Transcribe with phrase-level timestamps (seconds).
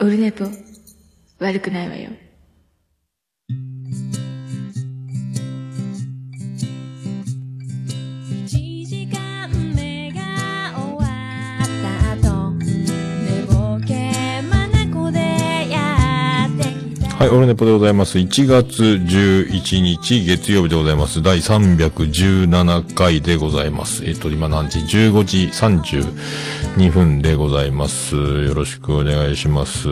[0.00, 0.44] オルネポ、
[1.40, 2.10] 悪くないわよ。
[17.28, 18.18] い、オルネポでございます。
[18.18, 21.22] 1月11日月曜日でございます。
[21.22, 24.04] 第317回でございます。
[24.04, 28.16] えっ、と、今何時 ?15 時32分でございます。
[28.16, 29.88] よろしくお願いします。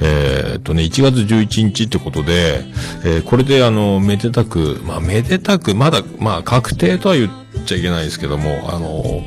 [0.00, 2.64] えっ、とね、1月11日ってことで、
[3.04, 7.30] えーこれであの、めでたく、まあ、めでたく、まだ、まあ、確定とは言っ
[7.64, 9.22] ちゃいけないですけども、あの、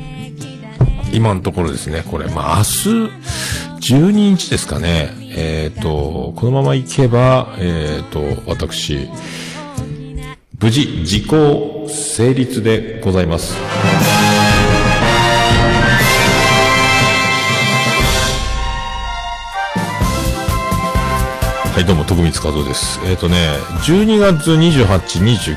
[1.12, 5.19] 今のところですね、これ、まあ、明日、12日ですかね。
[5.32, 9.08] えっ、と、このままいけば、えっ、と、私、
[10.60, 13.54] 無事、時効成立でございます。
[21.72, 22.98] はい、どうも、徳光和夫です。
[23.04, 25.56] えっ、とね、12月28、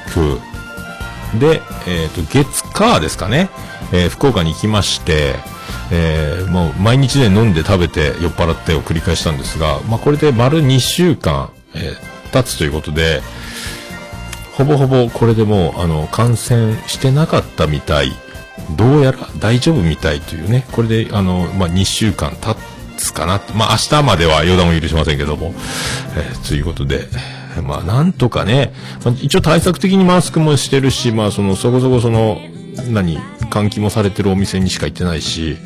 [1.33, 3.49] 29で、えっ、と、月火ですかね、
[3.91, 5.33] え福岡に行きまして、
[5.91, 13.21] えーもう毎日ね、飲んで食べて酔っ払ってを繰り返したんですが、まあ、これで丸2週間、えー経つということで、
[14.57, 18.11] ほぼほぼこれでもう、あの、感染してなかったみたい、
[18.75, 22.55] どうやら大丈夫みたいというね、これで、あの、まあ、2週間経
[22.97, 23.39] つかな。
[23.53, 25.53] まあ、明日までは予断を許しませんけども、
[26.15, 27.07] えーということで、
[27.61, 28.73] まあ、なんとかね、
[29.05, 32.41] まあ一応対策的にマスクもしてるし、まあ、その、そこそこその、
[32.89, 35.57] 何、換気もされてるお店にしか行ってないし、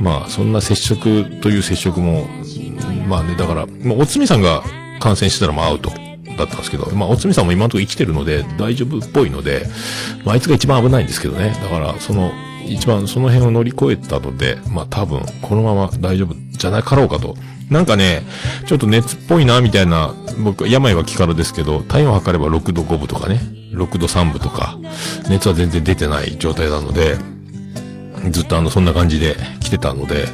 [0.00, 2.26] まあ、そんな接触という接触も、
[3.08, 4.62] まあね、だから、まあ、おつみさんが
[5.00, 9.66] 感染してたらもうアウトだったんですけど、まあ、おつみさんも今のところ生きてるので大丈夫っぽいので、
[10.24, 11.56] まあ、あいつが一番危ないんですけどね。
[11.62, 12.32] だから、その、
[12.66, 17.36] 一番その辺を乗り越えたので、まあ、多分、このまま大丈夫じゃなかろうかと。
[17.70, 18.22] なんかね、
[18.66, 23.40] ちょっと熱っぽいな、みたいな、僕、病は気からですけど、体温測れば6度5分とかね、
[23.72, 24.76] 6度3分とか、
[25.28, 27.16] 熱は全然出てない状態なので、
[28.30, 30.26] ずっとあの、そんな感じで来てたので、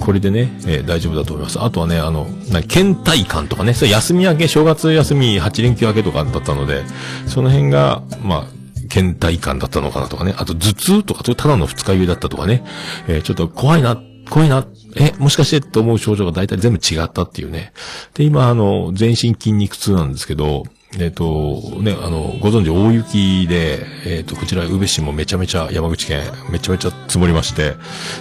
[0.00, 1.60] これでね、えー大丈夫だと思います。
[1.62, 6.82] あとはね、あの、な倦怠感とかね、それ休み明け、正月休み8連休明けとかだったので、
[7.26, 8.61] その辺が、まあ、
[8.92, 10.34] 倦怠感だったのかなとかね。
[10.36, 12.62] あと頭痛とか、それただの二日酔いだったとかね。
[13.08, 13.96] えーちょっと怖いな、
[14.28, 14.66] 怖いな、
[14.96, 17.72] え、もしかしてと思う症状が大体全部違ったっていうね。
[18.14, 20.64] で、今、あの、全身筋肉痛なんですけど、
[20.98, 26.20] えっ、と、ね、あの、ご存知、大雪で、えっ、と、こちら、宇部市もめちゃめちゃ、山口県、
[26.50, 27.74] めちゃめちゃ積もりまして、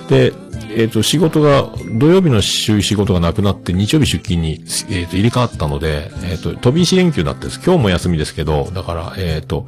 [0.09, 0.31] で、
[0.73, 7.61] えっ、と、仕事が、土曜日の週仕事がなくなって、日曜日出勤に、えっ、と、入れ替わったので、えっ、と、飛び石連休だったんです。
[7.63, 9.65] 今日も休みですけど、だから、えっ、と、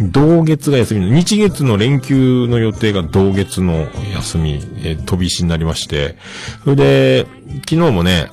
[0.00, 6.16] 同月が休みの、日月の連休の予定が同月の休み、えー飛び石になりまして、
[6.64, 7.26] それで、
[7.68, 8.30] 昨日もね、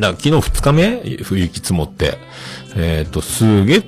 [0.00, 2.18] だ昨日二日目冬雪積もって、
[2.76, 3.82] えっ、と、すげ、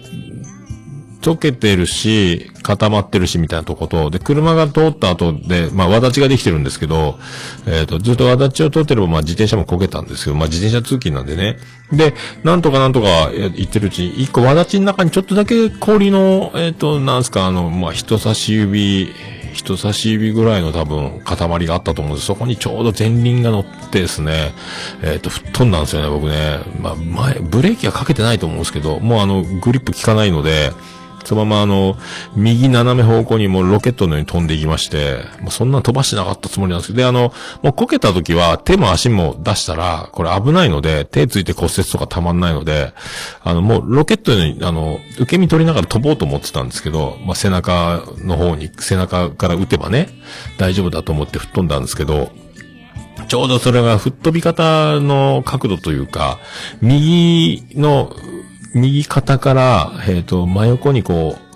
[1.21, 7.19] 溶けてるし、固まってるし、みたいなとこと、で、車が通った後で、まあ、わだちができてるんですけど、
[7.67, 11.57] えっ、と、ずっとわだちを通ってれば、まあ、自転車も焦げたんですけど、まあ、自転車通勤なんでね。
[11.93, 12.15] で、
[12.45, 19.13] なんとかなんとかえ言ってるうちに、一個わだちの中にちょっとだけ氷の、えっ、と、なんすか、あの、まあ、人差し指、
[19.53, 22.27] 人差し指ぐらいの多分塊があったと思うんです。
[22.27, 24.53] そこにちょうど前輪が乗ってですね、
[25.03, 26.61] えっ、と、吹っ飛んだんですよね、僕ね。
[26.81, 30.71] まあ、前、ブレーキはかけてないと思うんですけど、もうあの、グリップ効かないので、
[31.25, 31.97] そのままあの、
[32.35, 37.33] 右斜め方向にもうロケットのように飛んでいきまして、もうそんな飛ばしてなかったつもりなんですけど、で、あの、
[37.63, 42.93] もうこけた時は手も足も出したら、これ危ないので、手ついて骨折とかたまんないので、
[43.43, 50.09] あの、もうロケットに、あの、受け身取りながら飛ぼうと思ってたんですけど、まあ、背中の方に、背中から撃てばね、
[50.59, 52.31] 大丈夫だと思って吹っ飛んだんですけど、
[53.29, 56.39] ちょうどそれが吹っ飛び方の角度というか、
[56.81, 58.13] 右の、
[58.75, 61.51] 右肩から、えっ、と、真横にこう、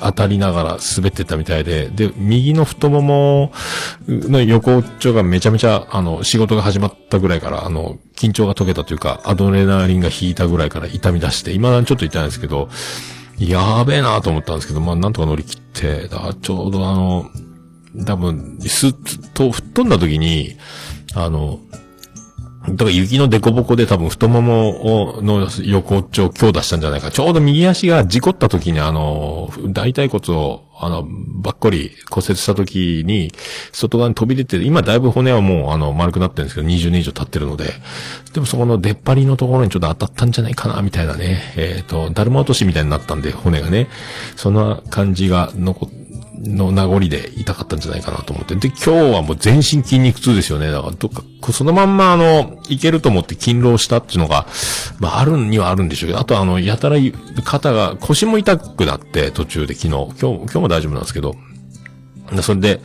[0.00, 3.52] 当たりながら滑ってったみたいで、で、右の太もも
[4.06, 12.68] の横っちょがめちゃめちゃ、あの、仕事が始まったぐらいから、あの、緊張が解けたというか、アドレナリンが引いたぐらいから痛み出して、今ちょっと痛いんですけど、
[13.38, 17.30] やーべえなと思ったんですけど、まあ、なんとか乗り切って、だからちょうどあの、
[18.04, 18.94] 多分、すっ
[19.32, 20.56] と吹っ飛んだ時に、
[21.14, 21.60] あの、
[22.68, 27.10] だから雪の凸凹で多分太ももをの横っちょを強打したんじゃないか。
[27.10, 33.32] ちょうど右足が事故った時にあの、大腿骨を、あの、ばっこり骨折した時に、
[33.72, 37.74] 外側に飛び出て、今だいぶ骨はもうあの、丸くなってるんですけど、20年以上経ってるので、
[38.32, 41.52] でもそこの出っ張りのところにちょっと当たったんじゃないかな、みたいなね。
[41.56, 43.88] えっ、と、だるま落としみたいになったんで、骨がね。
[44.36, 46.03] そんな感じが残って
[46.42, 48.56] の名残で痛かったんじゃないかなと思って。
[48.56, 50.70] で、今日はもう全身筋肉痛ですよね。
[50.70, 51.22] だから、どっか、
[51.52, 54.46] そのまんまあの、いけると思って勤労したっていうのが、
[54.98, 56.96] まああるにはあるんでしょうけど、あとあの、やたら
[57.44, 61.36] 肩が、腰も痛くなって途中で昨日、今日、今日も大丈夫なんですけど、
[62.42, 62.80] それで、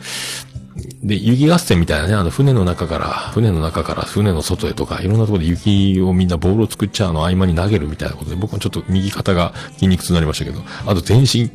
[1.02, 11.50] で、雪合戦みたいなね、あの、船の中から、船の中から船の外へとか、いろんなところで雪をみんなボールを作っちゃうの合間に投げるみたいなことで、僕もちょっと右肩が筋肉痛になりましたけど、あと全身、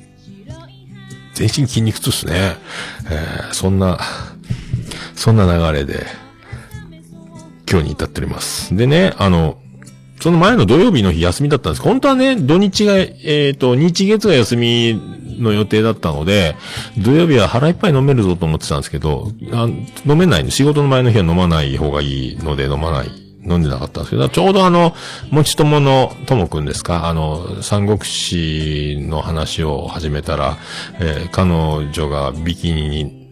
[1.36, 2.56] 全身筋肉痛っすね。
[3.12, 4.00] えー、そんな、
[5.16, 6.06] そんな流れで、
[7.70, 8.76] 今日に至っております。
[8.76, 9.58] でね、あの、
[10.22, 11.82] その前の土曜日の日休みだったんです。
[11.82, 15.00] 本当はね、土日が、えっ、と、日月が休み
[15.38, 16.56] の予定だったので、
[16.98, 19.68] 土曜日は腹いっぱい飲めるぞと思ってたんですけど、あ
[20.06, 20.52] 飲めないの。
[20.52, 23.25] 仕事の前の日は飲まない方がいいので飲まない。
[23.46, 24.94] 飲んでなかったんですけど、ちょうどあの、
[25.30, 30.58] もち友のともくんですかあの、三国志の話を始めたら、
[31.00, 33.26] えー彼女がビキニに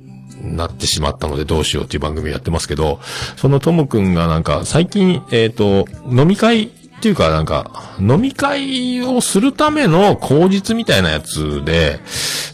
[0.43, 2.99] なってしまったのでどうしようっていう番組やってますけど、
[3.37, 6.71] そのともくんがなんか最近、えっ、と、飲み会
[7.03, 11.99] っていうかなんか、飲み会をするための口実みたいなやつで、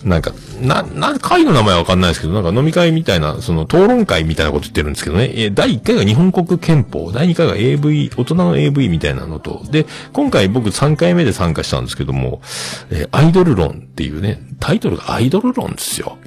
[0.03, 12.41] なんか、な、な、会の名前わかんないですけど、なんか飲み会みたいな、その討論会みたいなこと言ってるんですけどね、え第1回が日本国憲法、第2回が AV、大人の AV みたいなのと、で、今回僕3回目で参加したんですけども、
[12.89, 16.17] えアイドル論っていうね、タイトルがアイドル論ですよ。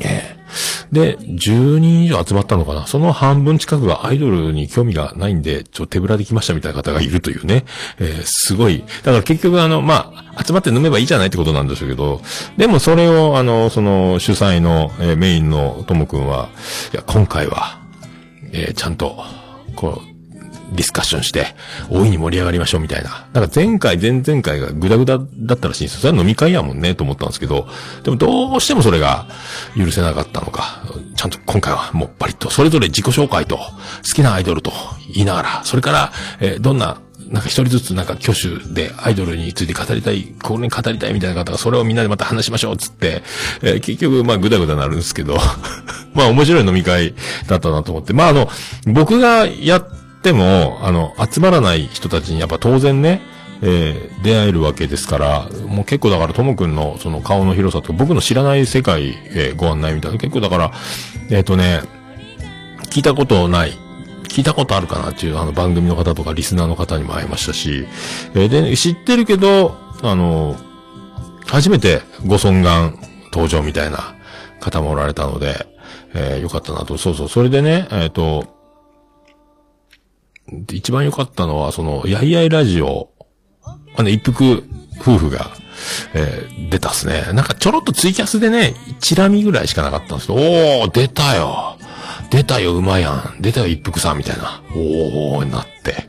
[0.00, 0.40] ええ
[0.92, 7.64] で、10人以上集まったのかなその半分近くがアイドルに興味がないんで、ちょ手ぶらで来ましたみたいな方がいるというね。
[8.00, 8.84] えーすごい。
[9.04, 12.20] だから結局あの、まあ、集まって飲めばいいじゃないってことなんでしょうけど、
[12.56, 16.48] でもそれをあの、その主催の、えーメインのともくんは、
[16.92, 17.80] いや、今回は、
[18.52, 19.22] えーちゃんと、
[19.76, 20.09] こう、
[20.72, 21.46] ディスカッションして、
[21.90, 23.28] 大いに盛り上がりましょうみたいな。
[23.32, 26.00] だか前回、前々回がグダグダだったらしいんですよ。
[26.00, 27.68] それは飲み会やもんね、と思ったんですけど、
[28.02, 29.26] でもどうしてもそれが
[29.76, 30.82] 許せなかったのか、
[31.16, 33.62] ちゃんと今回はもうバリッと、それぞれ自己紹介と、好
[34.14, 34.72] きなアイドルと
[35.12, 43.22] 言いながら、それから、えーどんな、なんか一人ずつなんか挙手でアイドルについて語りたい、これに語りたいみたいな方がそれをみんなでまた話しましょうっつって、
[43.62, 45.38] えー結局まあグダグダなるんですけど、
[46.14, 47.14] まあ面白い飲み会
[47.46, 48.48] だったなと思って、まああの、
[48.86, 49.86] 僕がやっ
[50.22, 53.22] ても、あの、集まらない人たちにやっぱ当然ね、
[53.62, 60.72] えー出会えるわけですから、もう結構だからともくんのその顔の広さと、僕の知らない世界へご案内みたいな、結構だから、
[61.30, 61.80] えっ、とね、
[62.90, 63.72] 聞いたことない、
[64.24, 67.86] 聞いたことあるかなっていうあの番組の方とかリスナーの方にも会いましたし、
[68.34, 70.56] えーで、知ってるけど、あの、
[71.46, 72.98] 初めてご尊願
[73.32, 74.14] 登場みたいな
[74.60, 75.66] 方もおられたので、
[76.14, 76.98] えーよかったなと。
[76.98, 77.28] そうそう。
[77.28, 78.59] それでね、えっ、と、
[80.72, 83.10] 一番良かったのは、その、やいやいラジオ、
[83.96, 84.64] あの、一服
[85.00, 85.50] 夫婦が、
[86.14, 87.24] えー出たっすね。
[87.32, 91.76] なんかちょろっとツイキャスでね、チラ見ぐらいしかなかったんですけど、おー、出たよ。
[92.30, 93.42] 出たよ、うまいやん。
[93.42, 94.62] 出たよ、一服さん、みたいな。
[94.72, 96.08] おー、なって。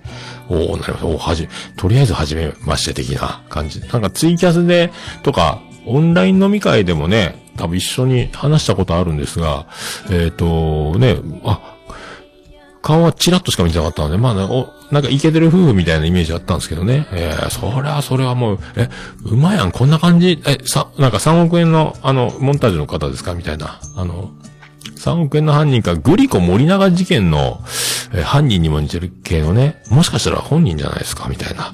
[0.50, 1.06] おー、なりました。
[1.08, 3.80] おー、はじ、とりあえず初めまして的な感じ。
[3.80, 4.92] なんかツイキャスで、
[5.24, 9.66] とか、オンライン飲み会でもね、多分一緒に話したことあるんですが、
[10.12, 11.76] えっ、と、ね、あ、
[12.82, 17.08] 顔はチラッとしか見てなかったので、まあ、ねお、なんかイケてる夫婦みたいなイメージあったんですけどね。
[17.12, 18.90] えー、それはそれはもう、え、
[19.26, 23.34] うまやん、こんな感じ、え、さ、なんか3億円の、あの、モンタージュの方ですか？
[23.36, 23.80] みたいな。
[23.96, 24.32] あの、
[24.98, 27.60] 3億円の犯人か、グリコ森永事件の、
[28.14, 31.28] え犯人にも似てる系のね、もしかしたら本人じゃないですか？
[31.30, 31.74] みたいな、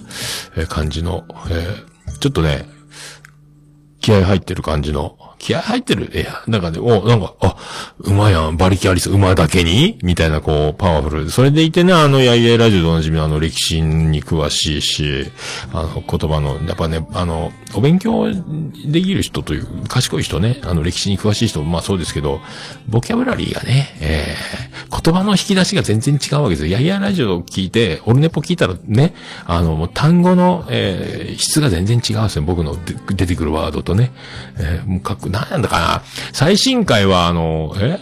[0.58, 2.66] え感じの、えーちょっとね、
[4.02, 6.12] 気合入ってる感じの、気合入ってる？
[6.14, 7.56] いや、なんかね、お、なんか、あ、
[8.00, 10.00] 馬やん、馬力ありそう、馬だけに？
[10.02, 11.30] みたいな、こう、パワフル。
[11.30, 15.32] それでいてね、あの、やいやいラジオでおなじみのあの、歴史に詳しいし、
[15.74, 18.32] あの、言葉の、やっぱね、あの、お勉強
[18.86, 22.42] できる人という、賢い人ね、あの、歴史に詳しい人も、まあそうですけど、
[22.88, 26.72] ボキャブラリーがね、えー、言葉の引き出しが全然違うわけですよ。
[26.72, 29.14] やいやいラジオを聞いて、オルネポ聞いたらね、
[29.46, 32.42] あの、もう単語の、えー、質が全然違うんですよ。
[32.42, 32.76] 僕の
[33.14, 34.12] 出てくるワードとね。
[34.58, 36.02] えー、もうかっこ、なんだかな。
[36.34, 38.00] 最新回は、あの、え？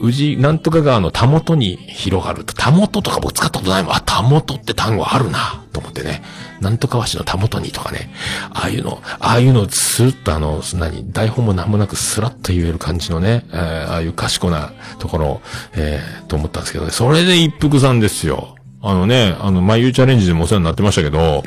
[0.00, 2.54] 宇治、なんとか川のたもとに広がると。
[2.54, 3.94] たもととか僕使ったことないもん。
[3.94, 6.22] あ、たもとって単語あるな、と思ってね。
[6.60, 8.12] なんとか和紙のたもとにとかね。
[8.52, 15.40] ああいうの、ああいうのスルッとあの、何、台本もなんもなくスラッと言える感じのね、えーああいう賢なところ、
[15.74, 16.90] えー、と思ったんですけどね。
[16.90, 18.56] それで一服さんですよ。
[18.80, 21.44] あのね、あの、眉チャレンジでもお世話になってましたけど、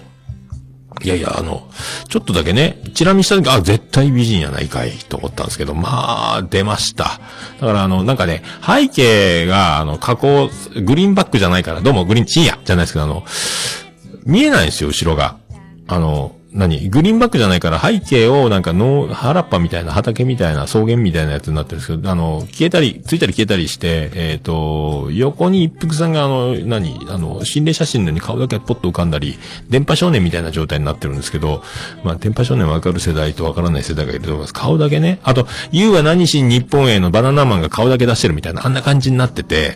[1.04, 1.70] いやいや、あの、
[2.10, 7.20] ちょっとだけね、チラ見した時、あ、絶対美人やないかい、と思ったんですけど、まあ、出ました。
[7.60, 10.50] だからあの、なんかね、背景が、あの、加工、
[10.84, 13.26] グリーンバックじゃないから、どうもグリーンチンや、じゃないですけど、あの、
[14.26, 15.38] 見えないんですよ、後ろが。
[15.88, 16.90] あの、何？
[16.90, 27.06] グリーンバックじゃないから背景をなんかの原っぱみたいな畑みたいな草原みたいなやつになってるんですけど、あの、消えたり、ついたり消えたりして、えっ、と、横に一服さんがあの、何？
[27.10, 29.38] あの、心霊写真のように顔だけポッと浮かんだり、
[29.70, 31.62] 電波少年みたいな状態になってるんですけど、
[32.06, 34.54] まあ、電波少年わかる世代とわからない世代がいると思います。
[34.54, 35.20] 顔だけね。
[35.24, 39.76] あと、You は何しに日本へのバナナマンが顔だけ出してるみたいな、あんな感じになってて、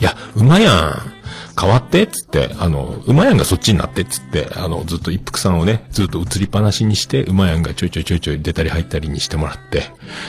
[0.00, 1.13] いや、うまやん。
[1.58, 9.82] 変わってっつって、あの、うまやんがそっちになってっつって、あの、ずっと一服さんをね、ずっと映りっぱなしにして、うまやんがちょいちょいちょいちょい出たり入ったりにしてもらって、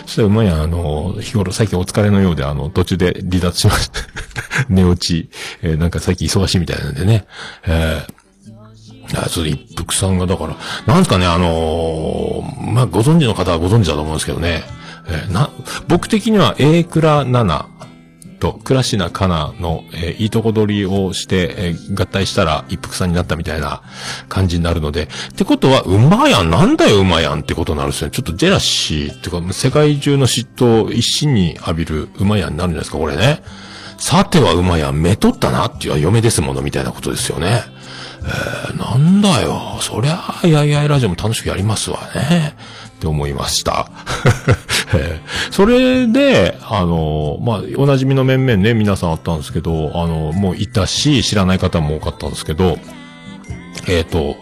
[0.06, 4.00] そしたらうまやん、あの、日頃最近お疲れのようで、あの、途中で離脱しました。
[4.70, 5.30] 寝落ち、
[5.62, 7.26] えーなんか最近忙しいみたいなんでね、
[7.66, 8.16] えー
[9.14, 10.56] あ、それ一服さんが、だから、
[10.88, 14.64] なんですかね、あのーまあ、ご存知の方はご存知だと思うんですけどね、
[15.08, 15.50] えーな、
[15.88, 17.75] 僕的には A クラ7
[18.54, 23.82] と、倉科かなの、えーいいとこ取りをして、えー合体したら一服さんになったみたいな
[24.30, 28.10] 感じになるので、ってことは、うまやん、なんだよ、うまやんってことになるんですよ。
[28.10, 33.42] ちょっとジェラシーっていうか、世界中の嫉妬を一身に浴びるうまやんになるんじゃないですか、これね。
[33.98, 37.64] さてはうまやん、目取ったなっていうは嫁ですもの、みたいなことですよね。
[38.26, 39.78] えーなんだよ。
[39.82, 42.56] そりゃあ、やいやいラジオも楽しくやりますわね。
[42.88, 43.90] って思いました。
[44.94, 52.78] えーそれで、あの、まあ、おなじみの面々ね、皆さんあったんですけど、あの、もういたし、知らない方も多かったんですけど、
[53.88, 54.36] えっ、と、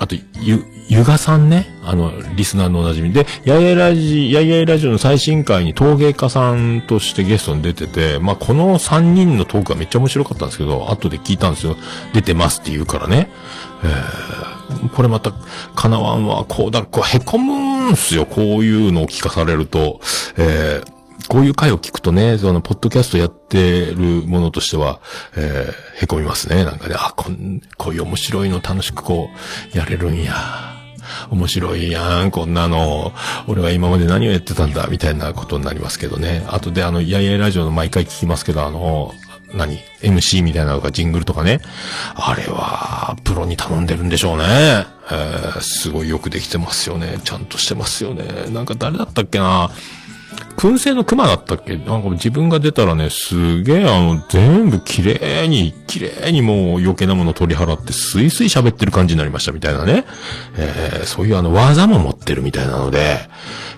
[0.00, 1.66] あと、ゆ、ゆがさんね。
[1.82, 11.76] あの、リスナーのおなじみで、やいやラジ、やいやいラジオの最新回に陶芸家さんとしてゲストに出てて、まあ、この3人のトークがめっちゃ面白かったんですけど、後で聞いたんですよ。
[12.12, 13.30] 出てますって言うからね。
[13.82, 14.54] えー
[14.94, 15.32] これまた、
[15.74, 18.24] かなわんは、こうだ、こう、へこむんすよ。
[18.24, 20.00] こういうのを聞かされると。
[20.36, 20.94] えー
[21.26, 25.00] こういう回を聞くとね、その、ポッドキャストやってるものとしては、
[25.36, 26.64] えー、へこみますね。
[26.64, 29.30] なんかね、あ、こん、こういう面白いの楽しくこ
[29.74, 30.73] う、やれるんや。
[31.30, 33.12] 面白いやん、こんなの。
[33.46, 36.44] 俺は今まで何をやってたんだ、みたいなことになりますけどね。
[36.48, 39.14] あとであの、やいやいラジオの毎回聞きますけど、あの、
[39.54, 41.60] 何 ?MC みたいなのがジングルとかね。
[42.14, 44.86] あれは、プロに頼んでるんでしょうね。
[45.10, 47.18] えー、すごいよくできてますよね。
[47.24, 48.24] ちゃんとしてますよね。
[48.50, 49.70] なんか誰だったっけな？
[50.56, 51.76] 燻製の熊だったっけ？
[51.76, 60.06] なんか自分が出たらね、すげえあの、全部綺麗に、綺麗にもう余計なもの取り払って、スイスイ喋ってる感じになりましたみたいなね。
[60.56, 63.28] えー、そういうあの、技も持ってるみたいなので、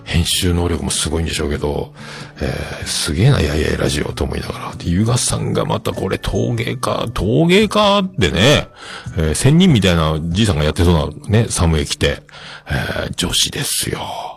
[0.05, 1.93] 編集能力もすごいんでしょうけど、
[2.39, 4.75] えー、すげえな、やいやいラジオと思いながら。
[4.75, 8.69] で、ゆがさんがまたこれ陶芸家、陶芸家ってね、
[9.17, 12.21] えー、仙人みたいなじいさんがやってそうなね、サムエ着て、
[12.69, 14.36] えー、女子ですよ。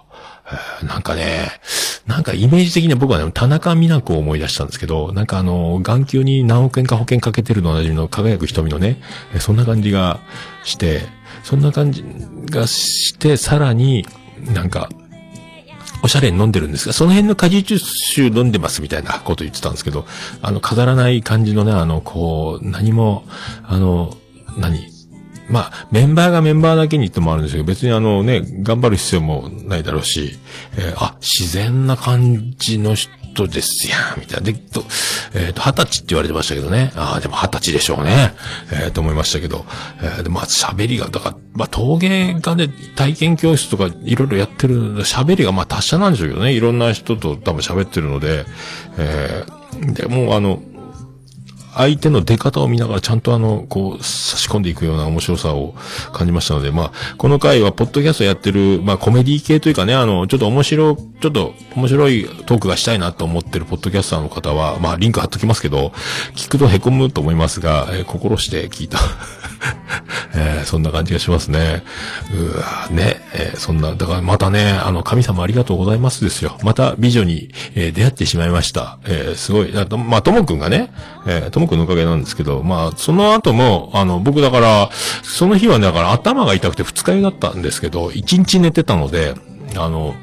[0.83, 1.61] なんかね、
[2.07, 9.01] なんかイメージ的には僕はね、田中美奈子を思い出したんですけど、なんかあの、眼球に何億円か保険かけてるのおなじみの輝く瞳のね、
[9.39, 10.21] そんな感じが
[10.65, 11.03] して、
[11.43, 12.05] そんな感じ
[12.51, 14.07] がして、さらに
[14.53, 14.89] なんか、
[16.03, 20.07] おしゃれに飲んでるんですが、その辺の果実酒飲んでますみたいなこと言ってたんですけど、
[20.41, 23.25] あの、飾らない感じのね、あの、こう、何も、
[23.65, 24.17] あの、
[24.57, 24.90] 何？
[25.51, 30.39] まあ、メンバーがメンバーだけに言ってもあるんですけど、別にあのね、頑張る必要もないだろうし、
[30.79, 34.47] えーあ、自然な感じの人ですやん、みたいな。
[34.47, 34.85] で、と、
[35.35, 36.93] えっ、と、二十歳って言われてましたけどね。
[36.95, 38.35] ああ、でも二十歳でしょうね。
[38.73, 39.65] えーと思いましたけど。
[40.03, 46.53] えーで、まあ、喋りが、だから、まあ、陶芸家で体験教室とかいろいろやってる、喋りがまあ達者なんでしょうけどね。
[46.53, 48.45] いろんな人と多分喋ってるので、
[48.99, 49.61] えー
[49.95, 50.61] で、もうあの、
[51.75, 55.75] 相手の出方を見ながらちゃんとあの、こう、差し込んでいくような面白さを
[56.13, 65.93] 感じましたので、まあ、この回は、ポッドキャストやってる、まあ、コメディ系というかね、あの、ちょっと面白、ちょっと面白いトークがしたいなと思ってるポッドキャスターの方は、まあ、リンク貼っときますけど、
[66.35, 68.99] 聞くと凹むと思いますが、えー心して聞いた。
[70.35, 71.83] えーそんな感じがしますね。
[72.35, 76.59] うわね、えーそんな、だからまたね、あの、神様ありがとうございますですよ。
[76.63, 78.99] また美女に、えー出会ってしまいました。
[79.07, 80.93] えーすごい、あとまあ、ともくんがね、
[81.27, 84.91] えーともくんのおかげなんですけど、まあ、その後も、あの、僕だから、
[85.23, 89.35] その日はね、だから頭が痛くて二日酔いだったんですけど、一日寝てたので、
[89.77, 90.15] あの、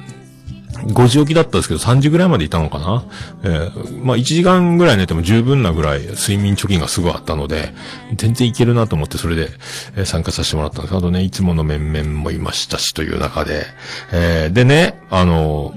[0.86, 3.04] 5時起きだったんですけど、3時ぐらいまでいたのかな。
[3.44, 7.74] えーまあ1時間ぐらい寝ても十分なぐらい睡眠貯金がすごいあったので、
[8.16, 9.50] 全然いけるなと思ってそれで、
[9.96, 10.96] えー参加させてもらったんです。
[10.96, 13.66] あとね、いつもの面々もいましたしという中で、
[14.12, 15.74] えーでね、あの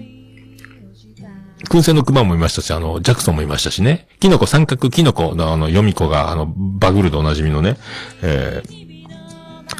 [1.69, 4.09] 燻製の熊もいましたし、あの、ジャクソンもいましたしね。
[4.19, 7.76] キノコ三角キノコのあの、ヨミコが、あの、バグルでおなじみのね、
[8.23, 8.81] えー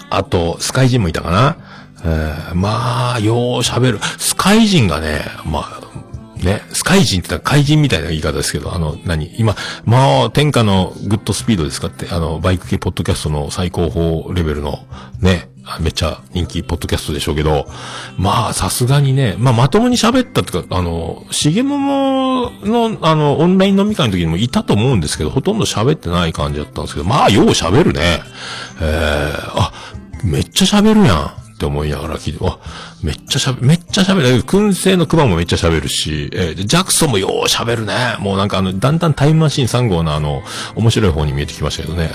[0.09, 1.57] あと、スカイジンもいたかな。
[2.03, 4.01] えーまあ、よう喋る。
[4.19, 9.33] スカイジンがね、まあ、ね、スカイジンって言ったら怪人みたいな言い方ですけど、あの、何？
[9.39, 14.79] 今、まあ、天下のグッドスピードですかって、あの、バイク系ポッドキャストの最高峰レベルの、
[15.21, 15.50] ね、
[15.81, 17.67] めっちゃ人気ポッドキャストでしょうけど、
[18.19, 28.21] まあ、さすがにね、まあ、まともに喋ったとか、あの、しげももの、あの、オンライン飲み会の時にもいたと思うんですけど、ほとんど喋ってない感じだったんですけど、まあ、よう喋るね。
[28.81, 29.73] えー、あ、
[30.25, 31.40] めっちゃ喋るやん。
[31.61, 32.59] って思いながら聞いて、わ、
[33.02, 34.43] めっちゃ喋、めっちゃ喋る。
[34.45, 38.17] 燻製の熊もめっちゃ喋るし、えージャクソンもよう喋るね。
[38.19, 40.43] もうなんかあの、だんだんタイムマシン3号のあの、
[40.75, 42.11] 面白い方に見えてきましたけどね。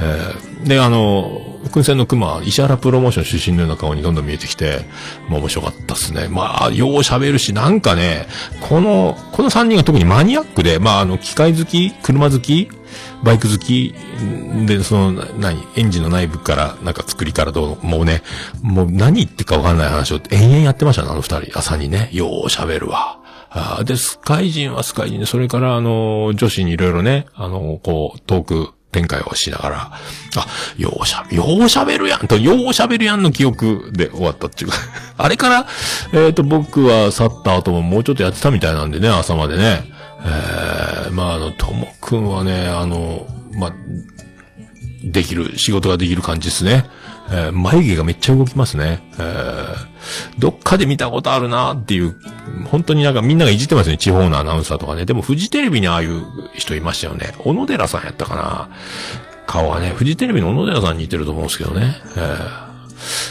[0.00, 4.86] えーで、あの、燻製の熊、石原プロモーション出身のような顔にどんどん見えてきて、
[5.28, 6.28] まあ面白かったっすね。
[6.28, 8.26] まあ、よう喋るし、なんかね、
[8.62, 12.70] この、この3人が特にマニアックで、まああの、機械好き、車好き、
[13.24, 13.94] バイク好き
[14.66, 18.22] で、その、何、エンジンの内部から、なんか作りからどう、もうね、
[18.62, 21.58] もう何言ってかわかんない話を延々やってましたね、あの二人。
[21.58, 23.18] 朝にね、よう喋るわ。
[23.50, 29.76] あで、スカイ人はスカイ人で、それからあの、女子にいろいろね、あの、こう、トーク、展開をしながら、
[30.36, 30.46] あ、
[30.78, 34.76] ようしゃ、よう喋るやんと、よう喋るやんの記憶で終わったっていうか、
[35.18, 35.66] あれから、
[36.12, 39.92] えっ、と、僕は去った後ももうちょっとやってたみたいなんでね、朝までね。
[40.24, 43.74] えー、まあ、あの、ともくんはね、あの、まあ、
[45.02, 46.86] できる、仕事ができる感じですね。
[47.30, 49.02] えー眉毛がめっちゃ動きますね。
[49.18, 49.74] えー
[50.38, 52.16] どっかで見たことあるなっていう、
[52.66, 55.06] 本当になんかみんながいじってますね、地方のアナウンサーとかね。
[55.06, 56.22] でもフジテレビにああいう
[56.54, 57.34] 人いましたよね。
[57.38, 58.68] 小野寺さんやったかな。
[59.46, 61.96] 顔がね、フジテレビの小野寺さんに似てると思うんですけどね。
[62.16, 62.64] えー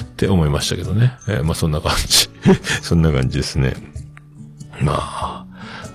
[0.04, 1.14] って思いましたけどね。
[1.28, 2.30] えーまあそんな感じ。
[2.82, 3.76] そんな感じですね。
[4.82, 5.43] まあ、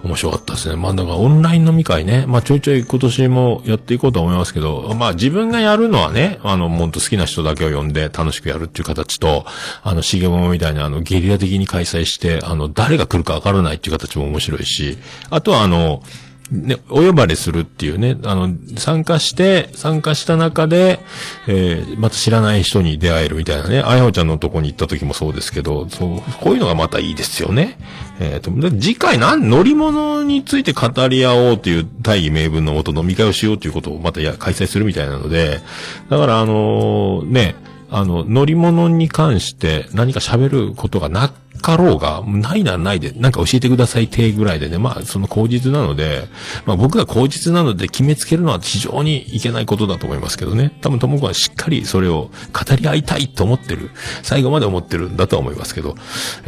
[0.05, 0.77] 面白かったですね。
[0.77, 2.25] まあだからオンライン飲み会ね。
[2.27, 9.45] まあちょいちょい今年もやっていこうと思いますけど、まあ自分がやるのはね、あの、もっと好きな人だけを呼んで楽しくやるっていう形と、
[9.83, 14.99] あの、しげももみたいなあの、ゲリラ的に開催して、あの、誰が来るかわからないっていう形も面白いし、
[15.31, 16.03] あとはあの、
[16.51, 20.99] ね、お呼ばれするっていうね、あの、参加して、参加した中で、
[21.47, 27.79] えー、また知らない人に出会えるみたいなね、あやほちゃんのとこに行った時もそうですけど、そう、こういうのがまたいいですよね。
[28.21, 35.61] えっ、と、で次回なん、乗り物について語り合おうという大義名分のもと飲み会をしようということをまたや開催するみたいなので、
[36.09, 37.57] だからあのね、
[37.91, 46.29] あの、乗り物に関して何か喋ることがなかろうが、ないならないで、なんか教えてください手ぐらいでね、まあ、その口実なので、
[46.67, 50.73] まあ僕が口実なので決めつけるのは非常にいけないことだと思いますけどね。
[50.81, 53.91] 多分ともこはしっかりそれを語り合いたいと思ってる、
[54.23, 55.97] 最後まで思ってるんだとは思いますけど、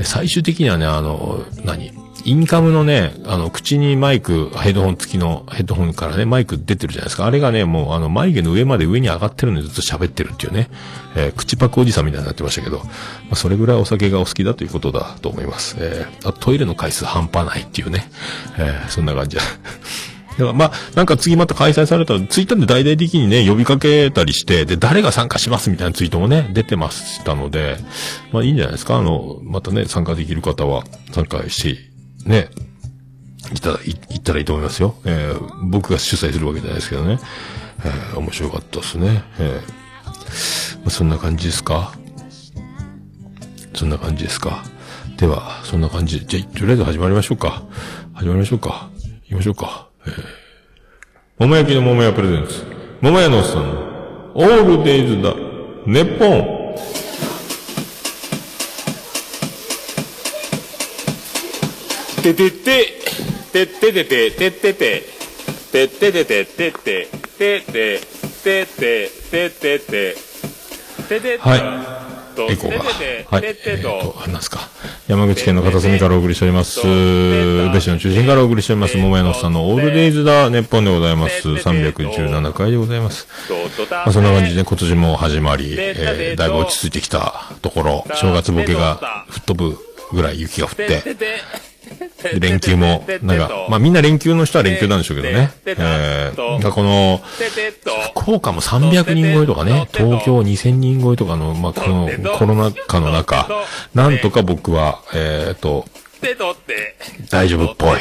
[0.03, 1.93] 最終的にはね、あの、何？
[2.25, 7.27] インカムのね、あの、口にマイク、ヘッドホン付きのヘッドホンからね、マイク出てるじゃないですか。
[7.27, 10.69] あれがね、もう、あの、眉毛の上まで上に上がってるのにずっと喋ってるっていうね、
[11.17, 12.85] えー口パクおじさんみたいになってましたけど、ま
[13.33, 15.77] あ、それぐらいお酒がお好きだということだと思います。
[15.79, 18.11] えーあトイレの回数半端ないっていうね、
[18.59, 19.43] えーそんな感じだ。
[19.43, 27.77] だからまあ、なんか次また開催されたら、ツイッターで大々的にね、呼びかけたりして、で、誰が参加しますみたいなツイートもね、出てましたので、
[28.33, 28.97] まあいいんじゃないですか。
[28.97, 31.90] あの、またね、参加できる方は参加し、
[32.27, 32.49] ね、
[33.55, 34.95] いたら、い、行ったらいいと思いますよ。
[35.05, 37.19] えー僕が主催するわけじゃないですけどね。
[37.85, 39.23] えー面白かったですね。
[39.39, 41.93] えーまあ、そんな感じですか？
[43.75, 44.65] そんな感じですか？
[45.17, 46.27] では、そんな感じで。
[46.27, 47.63] じゃあ、とりあえず始まりましょうか。
[48.15, 48.91] 始まりましょうか。
[49.25, 49.89] 行きましょうか。
[50.07, 50.13] えー、
[51.39, 52.65] 桃焼きの桃屋プレゼンツ。
[53.01, 55.35] 桃屋のおっさんの、オールデイズだ。
[55.87, 56.61] ネッポン。
[62.23, 62.87] ててて、
[63.51, 65.03] てっててて、てってて、
[65.73, 68.01] てっててて、てって、てって、
[68.45, 70.17] てって、てってて、
[71.09, 72.11] ててはい。
[72.37, 72.85] と、エコーが。
[72.85, 73.45] はい。
[73.65, 74.69] えーとと、、何ですか。
[75.09, 76.81] 山口県の片隅からお送りしております。
[76.81, 78.99] 宇部市の中心からお送りしております。
[78.99, 81.49] 桃屋のさんのオールデイズだ、ネッポンでございます。
[81.49, 83.29] 317回でございます。
[83.91, 89.79] まあ、そんな感じで今年も始まり、えー、だいぶ落ち着いてきたところ、正月ボケが吹っ飛ぶ
[90.13, 91.41] ぐらい雪が降って、で
[92.39, 95.51] 連休も、なんか、まあみんな連休の人は連休なんでしょうけどね。
[95.67, 97.21] えー、なんかこの、
[98.15, 103.49] 福岡も300人超えとかね、東京2000人超えとかの、まあこのコロナ禍の中、
[103.95, 105.87] なんとか僕は、えーと、
[107.31, 108.01] 大丈夫っぽい、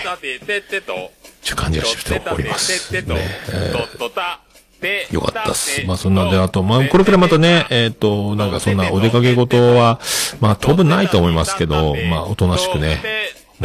[1.41, 2.93] ちゅう感じがしております。
[2.93, 3.04] ね
[3.52, 4.49] えー
[5.12, 5.86] よかったっす。
[5.86, 9.99] まあそんなんで、あと、まあこれからまたね、えっ、と、なんかそんなお出かけ事は、
[10.39, 13.02] まあ当分ないと思いますけど、まあおとなしくね、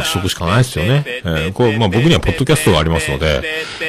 [0.03, 1.03] しとくしかないですよね。
[1.07, 3.41] えーこれ、まあ僕にはポッドキャストがありますので、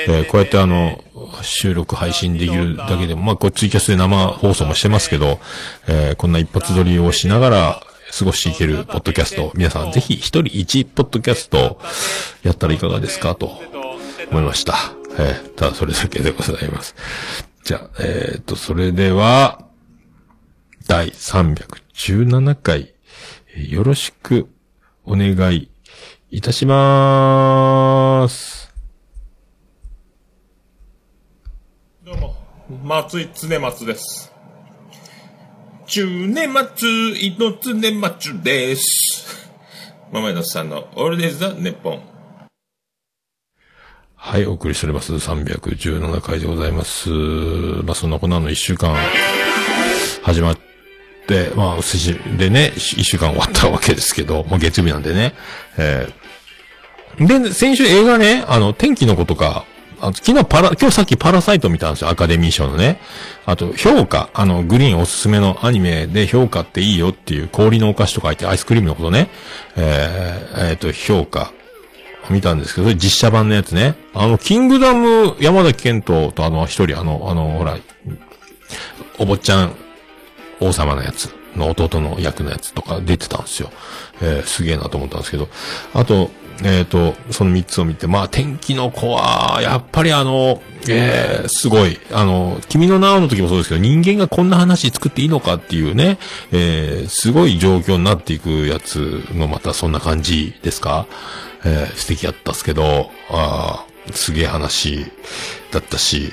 [0.09, 1.03] えーこうやってあの、
[1.43, 5.41] 収録配信できるだけでも、まあこれツイキャスで生放送もしてますけど、
[5.89, 7.83] えーこんな一発撮りをしながら、
[8.19, 11.79] 過ごしていけるポッドキャスト、皆さんぜひ一人一ポッドキャスト
[12.43, 13.35] やったらいかがですか？
[13.35, 13.61] と
[14.31, 14.75] 思いました。
[15.19, 16.95] えーただそれだけでございます。
[17.65, 19.61] じゃあ、えっ、と、それでは、
[20.87, 22.95] 第317回、
[23.57, 24.49] よろしく
[25.05, 25.69] お願い
[26.29, 28.75] いたしまーす。
[32.05, 32.35] どうも、
[32.83, 34.33] 松井常松です。
[35.87, 39.53] 中年松井の常松です。
[40.11, 42.03] ママイノスさんのオールデイズ・ザ・ネッポン。
[44.17, 45.13] はい、お送りしております。
[45.15, 47.09] 317回でございます。
[47.09, 48.97] まあ、そんなこんなの一週間、
[50.25, 50.76] 始まって、
[51.57, 55.35] まあ、寿司でね、一週間終わったわけですけど、もう月曜日なんでね。
[55.79, 56.27] えー
[57.19, 59.65] で、先週映画ね、あの、天気の子とか、
[59.99, 63.01] あの昨日パラ、今日さっきパラサイト見たんですよ、アカデミー賞のね。
[63.47, 69.31] あと、評価、あの、グリーンおすすめのアニメで評価っていいよっていう氷のお菓子とか言ってアイスクリームのことね。
[69.77, 71.53] えー、えーと、評価。
[72.29, 73.95] 見たんですけど、実写版のやつね。
[74.13, 77.79] あの、キングダム、山崎健人とあの、一人、あの、あの、ほら、
[79.19, 79.77] お坊ちゃん
[80.61, 83.71] 王様のやつの弟の役のやつとか出てたんですよ。
[84.21, 85.49] えーすげえなと思ったんですけど。
[85.95, 86.31] あと、
[86.65, 96.19] えっ、と、その三つを見て、まあ、天気の子は、やっぱりあの、えーすごい、あの、君の名はの時もそうですけど、人間がこんな話作っていいのかっていうね、
[96.53, 101.07] えーすごい状況になっていくやつのまたそんな感じですか？
[101.65, 105.05] えー素敵やったっすけど、あーすげえ話
[105.73, 106.33] だったし、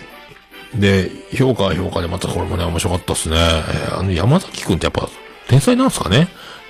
[0.76, 3.38] で、評価は評価でまたこれもね、面白かったっすね。
[3.38, 5.08] えあの山崎くんってやっぱ
[5.48, 6.28] 天才なんすかね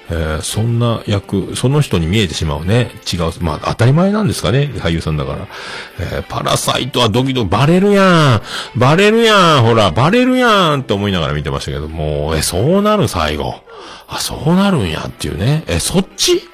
[0.09, 2.91] えーそんな役、その人に見えてしまうね。
[3.11, 3.31] 違う。
[3.39, 4.69] まあ、当たり前なんですかね。
[4.75, 5.47] 俳優さんだから。
[5.99, 8.41] えーパラサイトはドキドキ、バレるや
[8.75, 13.55] んバレるやんほら、バレるやんって思いながら見てましたけども、え、そうなる最後。
[14.07, 15.63] あ、そうなるんやっていうね。
[15.67, 16.49] え、そっち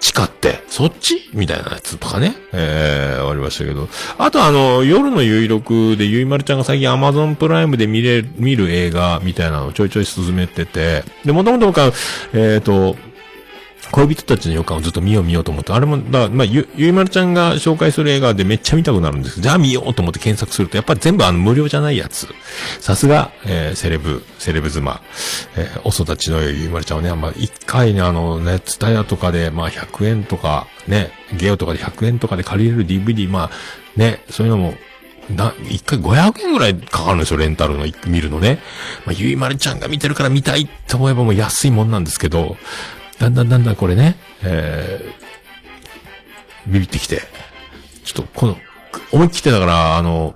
[0.00, 1.30] 地下って、そっち？
[1.34, 2.34] みたいなやつとかね。
[2.52, 3.88] えー、終わりましたけど。
[4.18, 11.92] あとあの、夜の有力でゆいまるちゃんが最近 Amazon プライムで見れる、見る映画みたいなのをちょいちょい進めてて、で、もともと僕は、
[12.32, 12.96] えっ、と、
[13.90, 22.28] 恋人たちの予感をずっと見よう見ようと思って、あれも、だまあ、ゆ、ゆいまるちゃんが紹介する映画でめっちゃ見たくなるんですじゃあ見ようと思って検索すると、やっぱり全部あの無料じゃないやつ。
[22.80, 25.00] さすが、えー、セレブ、セレブ妻。
[25.56, 33.50] えー、お育ちのゆいまるちゃんはね、まあ、一回ね、あのね、ツタヤとかで、まあ、100円とか、ね、ゲオとかで100円とかで借りれる DVD、まあ、
[33.96, 34.74] ね、そういうのも、
[35.36, 38.58] な、一回500円ぐらいかかるんですよ、レンタルの、い見るのね。
[39.06, 42.56] まあ、ゆいまるちゃんが見てるから見たいと思えばもう安いもんなんですけど、
[43.20, 47.20] だんだんだんだんこれね、えー、ビビってきて、
[48.02, 48.56] ちょっとこの、
[49.12, 50.34] 思い切ってだから、あの、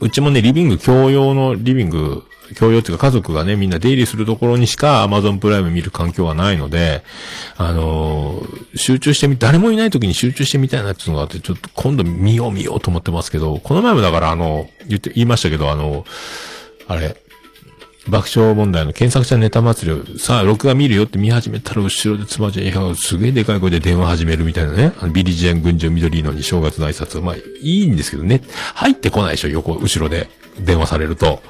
[0.00, 2.24] うちもね、リビング共用のリビング、
[2.58, 7.02] 共用っていうか家族がね、みんな出入りするところにしか Amazon プライム見る環境はないので、
[7.58, 16.06] あのー集中してみ、誰もいない時に集中してみたいなっていうのがあって、ちょっと今度見よう見ようと思ってますけど、この前もだからあの、言って、言いましたけど、あの、
[16.88, 17.16] あれ、
[18.08, 24.92] 爆笑問題の検索者ネタ祭りを、さあ、録画見るよって見始めたら、後ろでつばちゃん、いや、すげえでかい声で電話始めるみたいなね。
[25.12, 27.20] ビリジアン群青緑のに正月の挨拶。
[27.20, 28.42] まあ、いいんですけどね。
[28.74, 30.28] 入ってこないでしょ、横、後ろで。
[30.58, 31.42] 電話されると。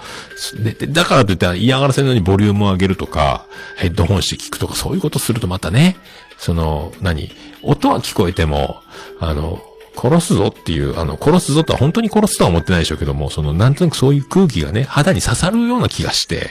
[0.65, 5.97] で、でだからといって嫌がらせのようにボリュームを上げるとか、ヘッドホンして聞くとか、そういうことするとまたね、
[6.39, 7.31] その、何？
[7.63, 8.81] 音は聞こえても、
[9.21, 9.63] あの、
[9.97, 16.51] 殺すぞっていう、あの、殺すぞとは本当に殺すとは思ってないでしょうけども、その、なんとなくそういう空気がね、肌に刺さるような気がして、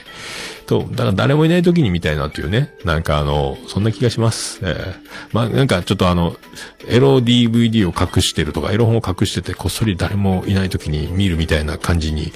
[0.66, 4.58] と、だから誰もいない時に見たいなっていうね、なんかあの、そんな気がします。
[4.62, 4.94] えー
[5.32, 6.36] まあ、なんかちょっとあの、
[6.88, 12.32] エロ DVD を隠してるとか、エロ本を隠してて、こっそり誰もいない時に見るみたいな感じに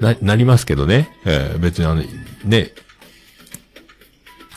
[0.00, 1.16] な、なりますけどね。
[1.24, 2.02] えー別にあの、
[2.44, 2.72] ね、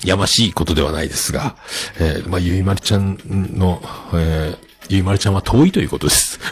[0.04, 1.56] やましいことではないですが、
[2.00, 3.82] えーまあ、ゆいまるちゃんの、
[4.14, 6.40] えーゆいまるちゃんは遠いということです。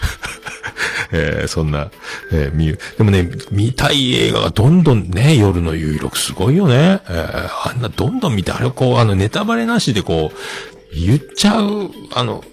[1.12, 1.92] えーそんな、
[2.32, 2.68] えー見。
[2.98, 7.02] でもね、見たい映画がどんどんね、夜の有力すごいよね。
[7.08, 12.44] えーあんなどんどん見て、あれこう、あの、ネタバレなしでこう、言っちゃう、あの、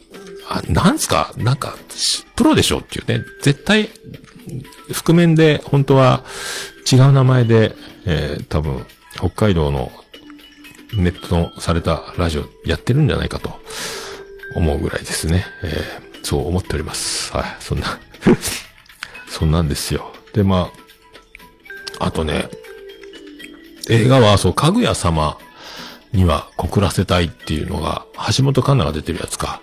[0.48, 1.32] あなんすか？
[1.36, 1.76] なんか、
[2.36, 3.24] プロでしょっていうね。
[3.42, 3.88] 絶対、
[4.92, 6.24] 覆面で、本当は
[6.90, 8.84] 違う名前で、えー多分、
[9.16, 9.92] 北海道の
[10.94, 13.60] ネットのされたラジオやってるんじゃないかと
[14.54, 15.46] 思うぐらいですね。
[15.62, 17.32] えーそう思っております。
[17.36, 17.44] はい。
[17.60, 17.98] そんな、
[19.28, 20.12] そんなんですよ。
[20.32, 20.70] で、ま
[21.98, 22.48] あ、あとね、
[23.88, 25.38] 映画は、そう、かぐや様
[26.12, 28.04] には告らせたいっていうのが、
[28.36, 29.60] 橋本環奈が出てるやつか。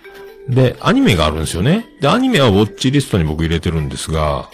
[0.48, 1.86] で、アニメがあるんですよね。
[2.00, 4.48] で、アニメはウォッチリストに僕入れてるんですが、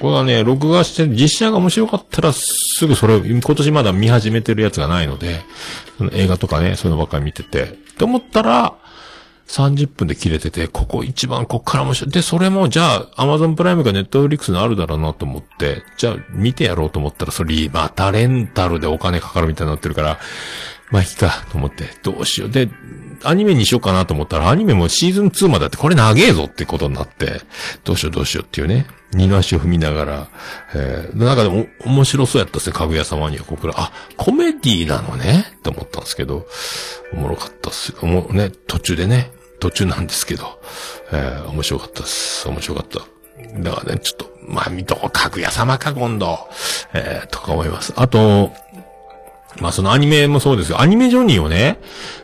[0.00, 5.42] これはね、録画して、実写が面白かったらすぐそれ、今年まだ見始めてるやつがないので、
[5.98, 8.74] その映画とかね、そういうのばっかり見てて、って思ったら、
[9.52, 12.10] 30分で切れてて、ここ一番こっから面白い。
[12.10, 20.18] で、それもじゃあ、アマゾンプライムかネットフリックスのあるだろうなと思って、じゃあ見てやろうと思ったら、それまたレンタルでお金かかるみたいになってるから、
[20.90, 22.50] まあいいかと思って、どうしよう。
[22.50, 22.70] で、
[23.24, 27.42] アニメにしようかなと思ったら、アニメもシーズン2まであって、これ長えぞってことになって、
[27.84, 30.28] どうしようどうしようっていうね、二の足を踏みながら、
[30.74, 33.44] えー、なんかでも面白そうやったですね、かぐや様には。
[33.44, 36.46] ここら、あ、コメディなのねって思ったんですけど、
[37.12, 37.94] おもろかったっす。
[38.04, 39.30] もうね、途中でね、
[39.62, 40.60] 途中なんですけど、
[41.12, 42.48] えー、面白かったです。
[42.48, 42.98] 面白かった。
[43.60, 46.36] だからね、ちょっと、まあ、見とこ、かぐや様か、今度。
[46.92, 47.92] えー、とか思います。
[47.94, 48.50] あと、
[49.60, 50.80] まあそのアニメもそうですよ。
[50.80, 51.78] アニメジョニーをね、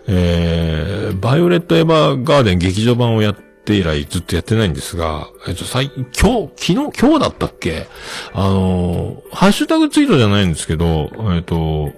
[0.08, 7.86] えー、バイオレットエヴァーガーデン劇場版をやって以来ずっとやってないんですが、えっと、最、今日、昨日、今日だったっけ？
[8.32, 11.92] あのー、ハッシュタグツイートじゃないんですけど、えっと、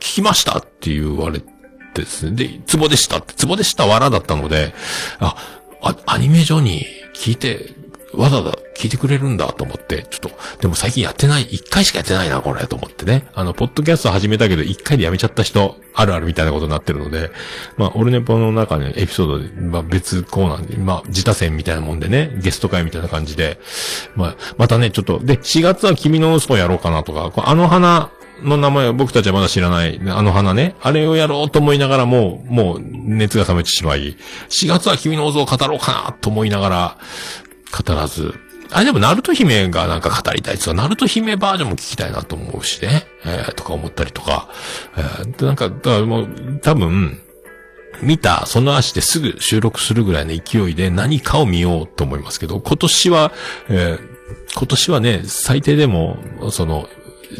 [0.00, 1.57] 聞きましたって言われて
[2.00, 2.36] ですね。
[2.36, 4.74] で、ツボでしたって、ツボでしたわらだったので、
[5.18, 5.36] あ、
[5.82, 7.74] あ、アニメジョニー聞いて、
[8.14, 10.30] わざわざ聞いてくれるんだと思って、ちょっと、
[10.60, 13.26] でも最近やってない、一回しかやってないな、これ、と思ってね。
[13.34, 17.30] あの、ポッドキャスト始めたけど、一回でやめちゃった人、あるあるみたいなことになってるので、
[17.76, 23.58] まあ、オルネポの中にエピソードで、まあ、別コーナーで、まあ、自他戦みたいなもんでね、ゲスト会みたいな感じで、
[24.14, 28.10] まあ、またね、ちょっと、で、4月は君の嘘をやろうかなとか、あの花、
[28.42, 34.16] の名前は僕たちはまだ知らない、あの花ね、あれをやろうと思いながらも、もう熱が冷めてしまい、
[34.48, 36.98] 4月は君の嘘を語ろうかなと思いながら、
[37.86, 38.34] 語らず、
[38.70, 44.48] あでも、ナルト姫がなんか語りたいって言ったらナルト姫バージョンも聞きたいなと思うしね、えー、とか思ったりとか、
[44.96, 47.18] えー、でなんか、だからもう、多分、
[48.02, 53.32] 見た、その足ですぐ収録するぐらいの勢いで何かを見ようと思いますけど、今年は、
[53.68, 53.98] えー、
[54.56, 56.18] 今年はね、最低でも、
[56.50, 56.88] その、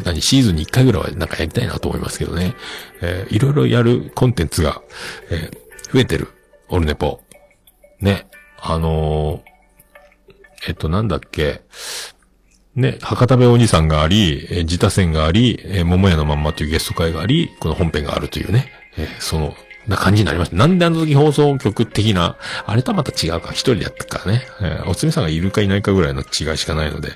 [0.03, 2.55] 何、シーズンに1回ぐらいはなんかやりたいなと思いますけどね。
[3.01, 4.81] えー、いろいろやるコンテンツが、
[5.29, 6.27] えー、増えてる。
[6.69, 7.21] オルネポ。
[7.99, 8.27] ね。
[8.59, 9.41] あのー、
[10.67, 11.61] えっと、なんだっけ。
[12.75, 18.71] ね、博多部お兄さんがあり、えー、自他戦があり、えー、桃屋のまんまというゲスト会があり、この本編があるというね。
[18.97, 19.55] えー、その、
[19.87, 20.55] な感じになりました。
[20.55, 24.43] なんであの時放送局的な、あれとはまた違うか、一人でやったからね。
[24.61, 27.09] えー、おつみさんがいるかいないかぐらいの違いしかないので、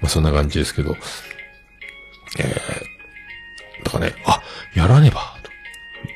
[0.00, 0.96] まあそんな感じですけど。
[2.38, 4.42] えー、だからね、あ、
[4.74, 5.36] やらねば、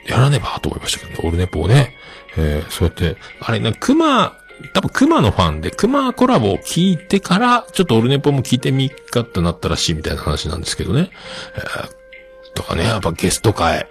[0.06, 1.94] やらねば、と思いましたけどね、オルネポをね。
[2.36, 4.36] えー、そうやって、あれね、熊、
[4.74, 11.10] 多分熊のファンで、熊コラボを聞いてから、ちょっとオルネポも聞いてみっかってなったらしいみたいな話なんですけどね。
[11.56, 13.86] えー、とかね、やっぱゲスト会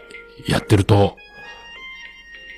[0.47, 1.17] やってると、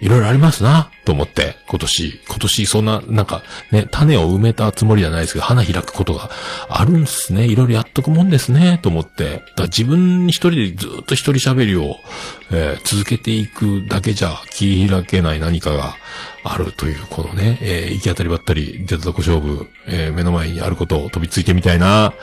[0.01, 6.31] いろいろありますな、と思って、今年、今年そんな、なんか、ね、種を埋めたつもりじゃないですけど、花開くことが
[6.69, 7.45] あるんですね。
[7.45, 9.29] いろいろやっとくもんですね、と思って。
[9.29, 11.97] だから自分一人でずっと一人喋りを、
[12.51, 15.95] えー、続けていくだけじゃ切り開けない何かが
[16.43, 22.13] あるという、このね、えー、行き当たりばったり、出たとこ勝負、えー、目の前にあることを飛びついてみたいな、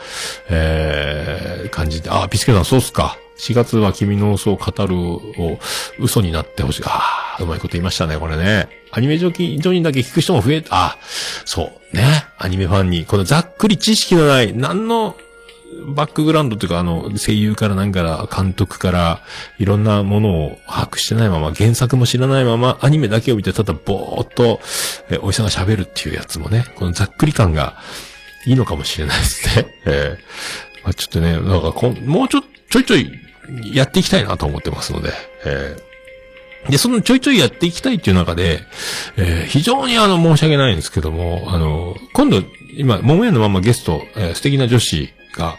[0.49, 3.17] えー、感じで、あ、ピスケさんそうっすか。
[3.39, 5.59] 4月は君の嘘を語るを
[5.99, 6.83] 嘘になってほしい。
[6.85, 8.69] ああ、うまいこと言いましたね、これね。
[8.91, 10.97] アニメ上記上にだけ聞く人も増え、あ
[11.45, 12.25] そう、ね。
[12.37, 15.15] アニメファンに、このざっくり知識のない、何の
[15.87, 19.21] バックグラウンドというか、あの、声優から何から、監督から、
[19.59, 24.59] いろんなものを把握してないまま、原作も知らないまま、アニメだけを見て、ただぼーっと、
[25.09, 27.77] え、おじさんが喋るっていうやつもね、このざっくり感が
[28.45, 29.67] いいのかもしれないですね。
[29.85, 33.11] えーまあ、ちょっとね、なんかこん、もうちょ、ちょいちょい、
[33.73, 35.11] やっていきたいなと思ってますので、
[35.45, 38.61] えー、で、そのちょいちょいやっていきたいっていう中で、
[39.17, 42.43] えー、非常にあの、申し訳ないんですけども、あの、今度、
[42.77, 45.57] 今、桃屋のままゲスト、えー、素敵な女子が、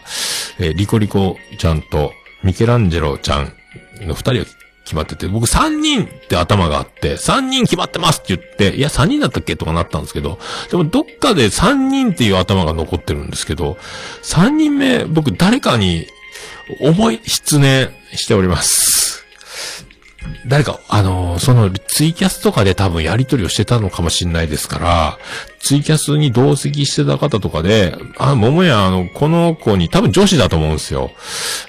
[0.59, 3.53] えー、リコリコちゃんと、ミケランジェロちゃん
[4.01, 4.45] の二人が
[4.83, 13.77] 決まってて、僕三人って頭があって、三人決まってますって言って、いや三人だったっけとかなったんですけど、でもどっかで三人っていう頭が残ってるんですけど、
[14.21, 16.07] 三人目、僕誰かに、
[16.79, 19.01] 思い、失念しております。
[20.47, 25.17] 誰か、あの、そのツイキャスとかで多分やり取りをしてたのかもしれないですから、
[25.59, 31.11] ツイキャスに同席してた方とかで、あ、桃屋、あの、この子に、多分女子だと思うんですよ。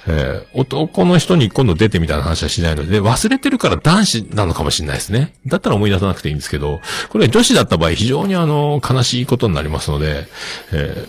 [0.07, 5.33] えー、男の人に今度出てみたいな話はしないので、忘れてるから男子なのかもしれないですね。
[5.45, 10.27] だったら思い出さなくていいんですけど、これ女子だった場合非常にあの、悲しいことになりますので、
[10.71, 11.07] え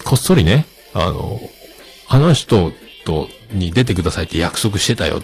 [0.00, 1.40] ー、こっそりね、あの、
[2.08, 2.72] あの人、
[3.06, 5.22] トに出てくださいって約束してたよ。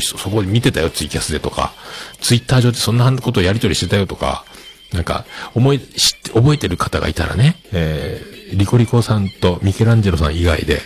[0.00, 1.72] そこで見てたよ、ツイキャスでとか。
[2.20, 4.44] ツイッター上でそんなことをやり取りしてたよとか。
[4.92, 10.82] なんか、思い、知って、覚えてる方がいたらね、えー、リコリコさんとミケランジェロさん以外で、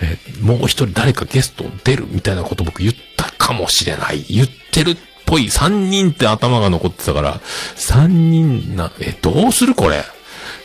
[0.00, 4.24] えー、もう一人誰かゲスト出るみたいなこと僕言ったかもしれない。
[4.30, 7.40] 言ってるっぽい3人って頭が残ってたから、
[7.76, 10.04] 3人な、え、どうするこれ？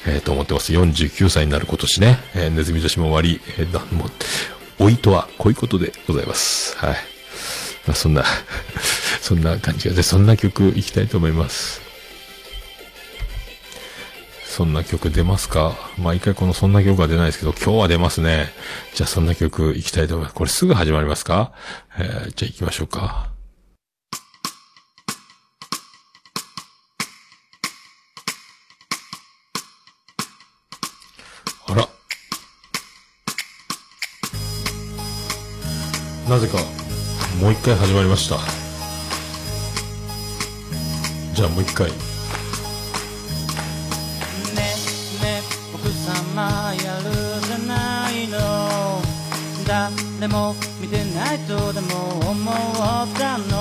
[0.07, 0.71] えーと思ってます。
[0.71, 2.19] 49歳になる今年ね。
[2.33, 4.09] えーネズミ年も終わり、えー、なんも、
[4.79, 6.77] 老いとはこういうことでございます。
[6.77, 6.95] はい。
[7.85, 8.23] まあ、そんな、
[9.21, 11.81] そんな感じがで、そんな曲いきたいと思います。
[14.45, 15.75] そんな曲出ますか？
[15.97, 18.51] 毎回このそんな曲は出ないですけど、今日は出ますね。
[18.93, 20.35] じゃあそんな曲いきたいと思います。
[20.35, 21.53] これすぐ始まりますか？
[21.97, 23.28] えー、じゃあ行きましょうか。
[36.29, 36.59] なぜか、
[37.41, 38.37] もう一回始まりました。
[41.33, 41.89] じゃあもう一回。
[41.89, 41.95] ね
[45.23, 45.41] ね
[45.73, 47.09] 僕様やる
[47.47, 49.01] じゃないの
[49.65, 52.55] 誰も見てないとでも思っ
[53.17, 53.58] たの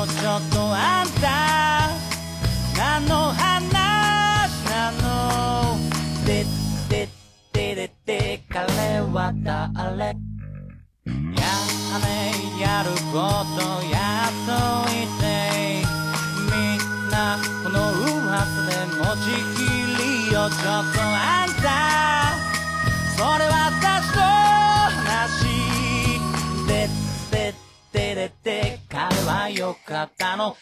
[29.88, 30.56] かったの。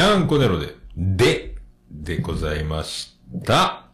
[0.00, 1.56] ビアンコネロで、で、
[1.90, 3.84] でございました。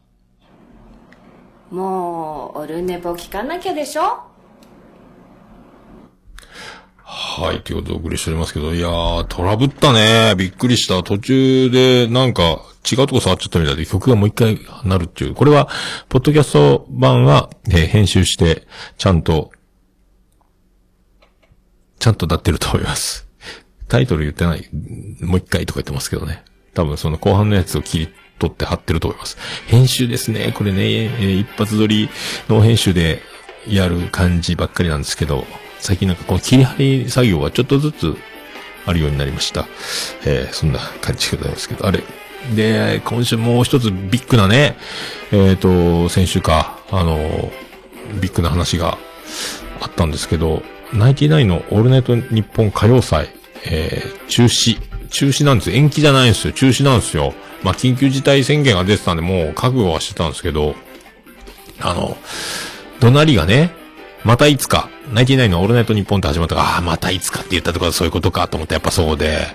[1.69, 4.21] もう、オルネポ聞かなきゃでしょ？
[7.03, 10.37] はい、ということでお送りしておりますけど、いやー、トラブったね。
[10.37, 11.03] びっくりした。
[11.03, 15.35] 途中で、なんか、違うとこ触っちゃったみたいで、曲がもう一回なるっていう。
[15.35, 15.69] これは、
[16.09, 19.51] ポッドキャスト版は、えー編集して、ちゃんと、
[21.99, 23.26] ちゃんとなってると思います。
[23.89, 24.69] タイトル言ってない。
[25.21, 26.45] もう一回とか言ってますけどね。
[26.75, 28.09] 多分その後半のやつを切り
[28.39, 29.39] 取って貼ってると思います。
[29.67, 30.53] 編集ですね。
[30.53, 32.09] これね、えー一発撮り
[32.49, 33.23] の編集で
[33.69, 35.45] やる感じばっかりなんですけど、
[35.79, 38.17] 最近なんかこの切り張り作業がちょっとずつ
[38.87, 39.67] あるようになりました。
[40.25, 42.03] えー、そんな感じでございますけど、あれ。
[42.55, 44.77] で、今週もう一つビッグなね、
[45.33, 47.51] えっ、と、先週か、あの、
[48.21, 48.99] ビッグな話が
[49.81, 50.63] あったんですけど、
[50.93, 53.29] ナインティナインのオールナイト日本歌謡祭、
[53.71, 54.79] えー、中止。
[55.09, 55.77] 中止なんですよ。
[55.77, 56.53] 延期じゃないんですよ。
[56.53, 57.35] 中止なんですよ。
[57.63, 60.75] まあ、緊急事態宣言が出てたんで、もう覚悟はしてたんですけど、
[61.81, 62.17] あの、
[63.01, 63.73] 怒鳴りがね、
[64.25, 69.47] またいつか、ナイティナイのオールナイトニッポンって始まったから、ああ、またいつかって言ったとかそういうことかと思ってやっぱそうで。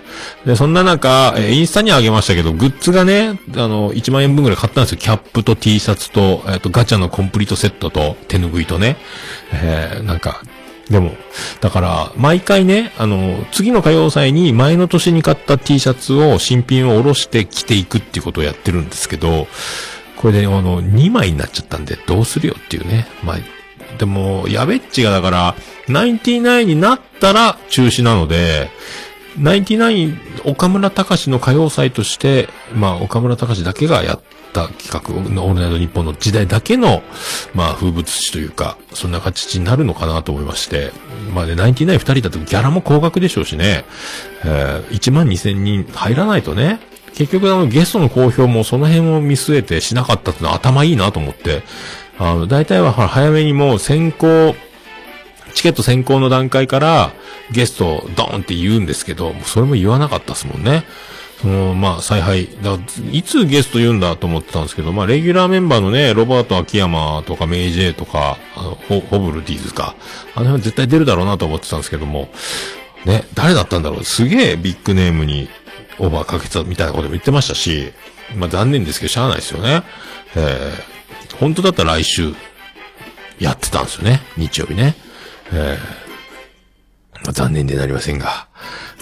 [0.46, 4.98] で、そんな中、えインスタにあげましたけど、グッズがね、あの、1万円分ぐらい買ったんですよ。
[5.00, 8.96] キャップと T シャツと、えっ、と、ガチャのコンプリートセットと、手拭いとね。
[9.52, 10.42] えー、なんか、
[10.90, 11.12] でも、
[11.62, 19.48] だから、毎回ね、あの、次の歌謡祭に前の年に買った T シャツを、新品を下ろして着ていくっていうことをやってるんですけど、
[20.18, 23.08] これで、あの、2枚になっちゃったんで、どうするよっていうね。
[23.24, 23.38] まあ、
[23.98, 25.56] でも、やべっちがだから、
[25.88, 28.70] ナインティナインになったら中止なので、
[29.38, 34.22] ナインティナイン、岡村隆史の歌謡祭として、まあ、岡村隆史だけがやっ
[34.52, 37.04] た企画、オールナイト日本の時代だけの、
[37.54, 40.92] まあ、風物詩というか、そんな形になるのかなと思いまして、
[41.34, 43.86] まあね、ナインティナイン二人だとギャラも高額でしょうしね、
[44.44, 46.80] えー、1万2千人入らないとね、
[47.14, 51.64] 結局あのゲストの公表もその辺を見据えてしなかったっていうのは頭いいなと思って、
[52.18, 54.56] あの、大体は早めにもう先行、
[55.54, 57.12] チケット先行の段階から
[57.52, 60.84] ゲストをドーンって言うんですけど、それも言わなかったですもんね。
[61.42, 62.48] その、まあ、采配。
[62.62, 62.78] だ
[63.12, 69.96] いつゲスト言うんだと思ってたんですけど、まあ、レギュラーメンバーのね、ロバート秋山とかメイジェイとか、あの、ホホブルディーズか。
[70.36, 72.30] あの辺絶対出るだろうなと思ってたんですけども、
[73.06, 74.04] ね、誰だったんだろう。
[74.04, 75.50] すげえビッグネームに
[75.98, 77.92] オーバーかけたみたいなことも言ってましたし、
[78.36, 79.84] まあ、残念ですけど、しゃあないですよね。
[80.36, 82.34] えー、本当だったら来週、
[83.40, 84.22] やってたんですよね。
[84.38, 84.96] 日曜日ね。
[85.52, 88.48] えー、まあ、残念でなりませんが。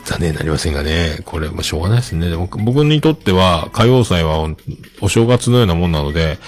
[0.10, 1.20] 残念になりませんがね。
[1.24, 2.32] これ、まあ、しょうがないですね。
[2.32, 4.50] でも僕にとっては、歌謡祭はお
[5.02, 6.40] お正月のようなもんなので、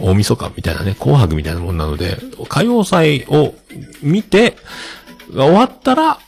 [0.00, 3.54] 大晦日みたいなね、紅白みたいなもんなので、歌謡祭を
[4.02, 4.56] 見て、
[5.34, 6.18] が終わったら、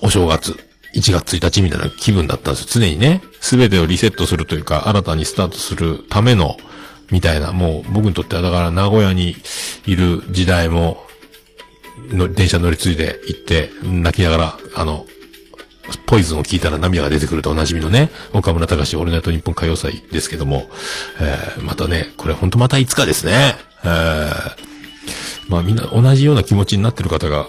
[0.00, 0.58] お正月、
[0.96, 2.68] 1月1日みたいな気分だったんですよ。
[2.84, 6.56] 常にね、すべてをリセットするというか、新たにスタートするための、
[7.12, 9.36] みたいな、もう僕にとってはだから名古屋に
[9.86, 11.06] いる時代も、
[12.10, 15.06] の、電車乗り継いで行って、泣きながら、あの、
[16.06, 20.68] ポイズンを聞いたら涙が出てくるとおなじみのね、岡村隆史オールナイト日本歌謡祭ですけども、
[21.20, 24.30] えー、またね、これほんとまたいつかですね、えー、
[25.48, 27.46] まあみんな同じような気持ちになってる方が、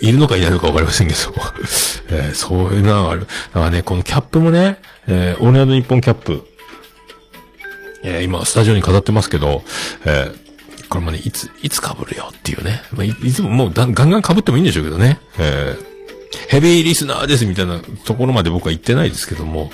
[0.00, 1.18] いるのかいないのかわかりませんけど、
[2.10, 3.20] えー、そういうのがある。
[3.20, 6.44] だからね、このキャップもね、えー、オールナイト日本キャップ、
[8.02, 9.62] えー、今、スタジオに飾ってますけど、
[10.04, 12.82] えー、これもね、いつ、いつ被るよっていうね。
[12.92, 15.18] まあ、いつももうだガンガン被ってもいいんでしょうけどね。
[15.38, 15.93] えー、
[16.48, 19.70] ヘビーリスナーですみたいなところまで僕は言ってないですけども、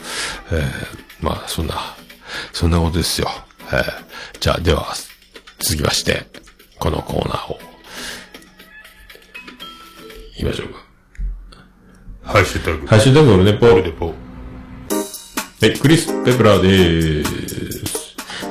[0.53, 1.75] えー、まあ、そんな、
[2.53, 3.29] そんなことですよ。
[3.73, 4.95] えー、じゃあ、では、
[5.59, 6.27] 続きまして、
[6.79, 7.59] このコーナーを、
[10.37, 10.81] 言いましょうか。
[12.23, 12.87] ハッシュタグ。
[12.87, 14.07] ハッシュタグオルネポールデポ。
[14.07, 14.15] は
[15.67, 17.90] い、クリス・ペプラーでーす。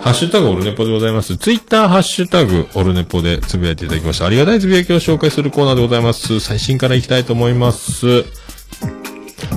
[0.01, 1.37] ハッシュタグオルネポでございます。
[1.37, 4.25] ツイッターハッシュタグオルネポでつぶやいていただきました。
[4.25, 6.39] ありがたいつぶやきを紹介するコーナーでございます。
[6.39, 8.23] 最新からいきたいと思います。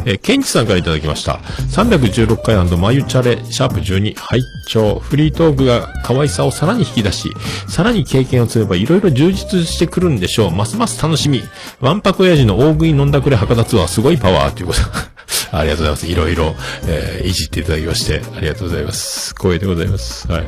[0.05, 1.34] えー、ケンチさんからいただきました。
[1.70, 7.30] 316回マユチャレ、シャープ12、拝聴フリートークが可愛さをさらに引き出し、
[7.68, 10.51] さらに経験を積めばいろいろ充実してくるんでしょう。
[10.51, 11.43] ますます楽しみ。
[11.80, 15.11] ワンパク親父の大食い飲んだくれ博多ツアーすごいパワーということ。
[15.51, 16.07] ありがとうございます。
[16.07, 16.55] いろいろ、
[16.87, 19.35] えー、いじっていただきまして、ありがとうございます。
[19.35, 20.26] 光栄でございます。
[20.30, 20.45] はい。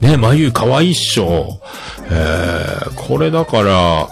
[0.00, 1.60] ね、眉可愛いいっしょ。
[2.10, 4.08] えー、これだから、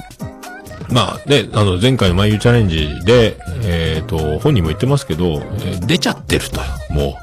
[0.90, 6.60] まあ、で、あの、前回の眉チャレンジで、えっ、と、本人も言ってますけど、えー出ちゃってると。
[6.92, 7.18] も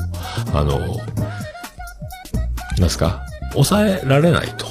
[0.53, 0.79] う、あの、
[2.79, 3.25] なんすか？
[3.53, 4.65] 抑えられないと。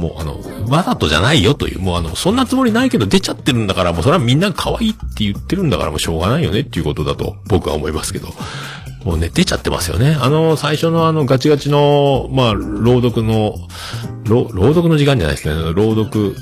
[0.00, 8.28] もうあの、わざとじゃないよという、もうあの、そんなつもりないけど出ちゃってるんだから、もうそれはみんな可愛いって言ってるんだからもうしょうがないよねっていうことだと僕は思いますけど。
[9.04, 10.14] もうね、出ちゃってますよね。
[10.20, 13.54] あの、最初のあの、ガチガチの、まあ、朗読の、
[14.26, 16.36] 朗読の時間じゃないですけど、朗読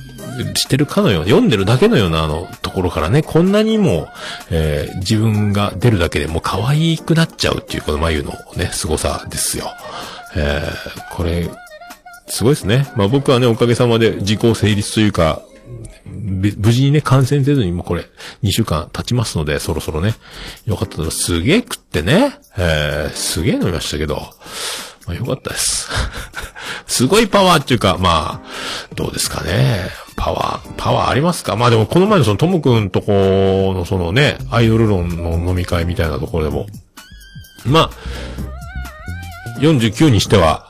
[0.55, 4.09] してるかのような、読んでるだけのようなあの、ところからね、こんなにも、
[4.51, 9.71] えー自分が出るだけでもう可愛くなっちゃうっていう、この眉のね、凄さですよ。
[10.37, 11.49] えーこれ、
[12.29, 12.87] すごいですね。
[12.97, 15.43] まあ僕はね、おかげさまで時効成立というか、
[16.07, 18.05] 無事にね、感染せずにもうこれ、
[18.43, 20.15] 2週間経ちますので、そろそろね、
[20.67, 24.17] よかったらすすげえ食ってね、えー、すげえ飲みましたけど、
[25.07, 25.89] まあよかったです。
[26.87, 29.91] すごいパワーっていうか、まあ、どうですかね。
[30.17, 31.57] パワー、パワーありますか？
[31.57, 36.67] まあでもこの前のそのともくんとこのそのね、アイドル論の飲み会みたいなところでも、
[37.65, 40.68] まあ、49にしては、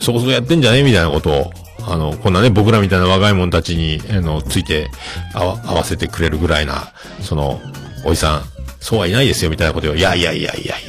[0.00, 0.82] そこそこやってんじゃね？
[0.82, 1.52] みたいなことを、
[1.88, 4.88] あの、こんなね、僕らみたいな若い者たちに、あの、ついて
[5.34, 7.60] 合わ合わせてくれるぐらいな、その、
[8.04, 8.42] おじさん、
[8.80, 10.80] そうはいないですよ、みたいなことを、いやいやいやいやいやい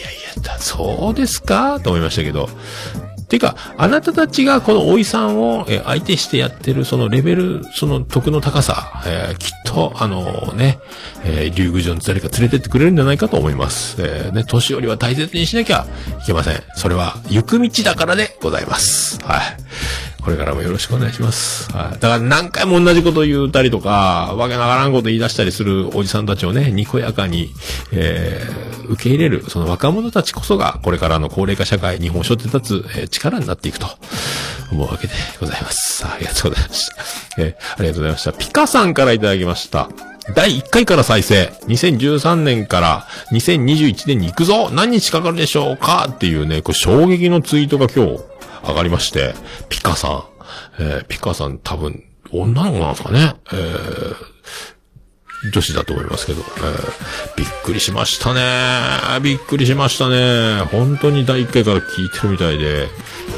[0.45, 1.79] や、そうですか？
[1.79, 2.49] と思いましたけど、
[3.27, 10.79] ていうか、あなたたちがこのおいさんを、相手してやってるそのレベル、その得の高さ、えーきっと、あのね、
[11.25, 14.01] えー、竜宮城に誰か連れてってくれるんじゃないかと思います。
[14.01, 15.85] えーね、年寄りは大切にしなきゃ
[16.23, 16.63] いけません。
[16.75, 19.19] それは、行く道だからでございます。
[19.23, 19.41] はい。
[20.27, 21.71] これからもよろしくお願いします。
[21.71, 21.91] はい。
[21.93, 27.53] だから何回も同じこと言ったりとか、わけながらんこと言い出したりするおじさんたちをね、にこやかに、
[27.93, 33.87] えー、受け入れる、その若者たちこそが、これからの高齢化社会、日本を背負って立つ、えー力になっていくと、
[34.73, 36.05] 思うわけでございます。
[36.05, 37.41] ありがとうございました。
[37.41, 38.33] えーありがとうございました。
[38.33, 39.87] ピカさんからいただきました。
[40.35, 41.53] 第1回から再生。
[41.67, 46.09] 2013年から2021年に行くぞ何日かかるでしょうか？
[46.11, 48.19] っていうね、これ衝撃のツイートが今日
[48.65, 49.33] 上がりまして、
[49.69, 50.23] ピカさん。
[50.79, 54.15] えーピカさん多分、女の子なんですかねえー
[55.53, 59.19] 女子だと思いますけど、えーびっくりしましたね。
[59.21, 60.61] びっくりしましたね。
[60.71, 62.87] 本当に第1回から聞いてるみたいで、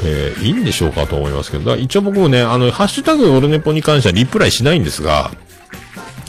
[0.04, 5.30] えーいいんでしょうかと思いますけど、一応僕もね、あの、ハッシュタグオルネポに関してはリプライしないんですが、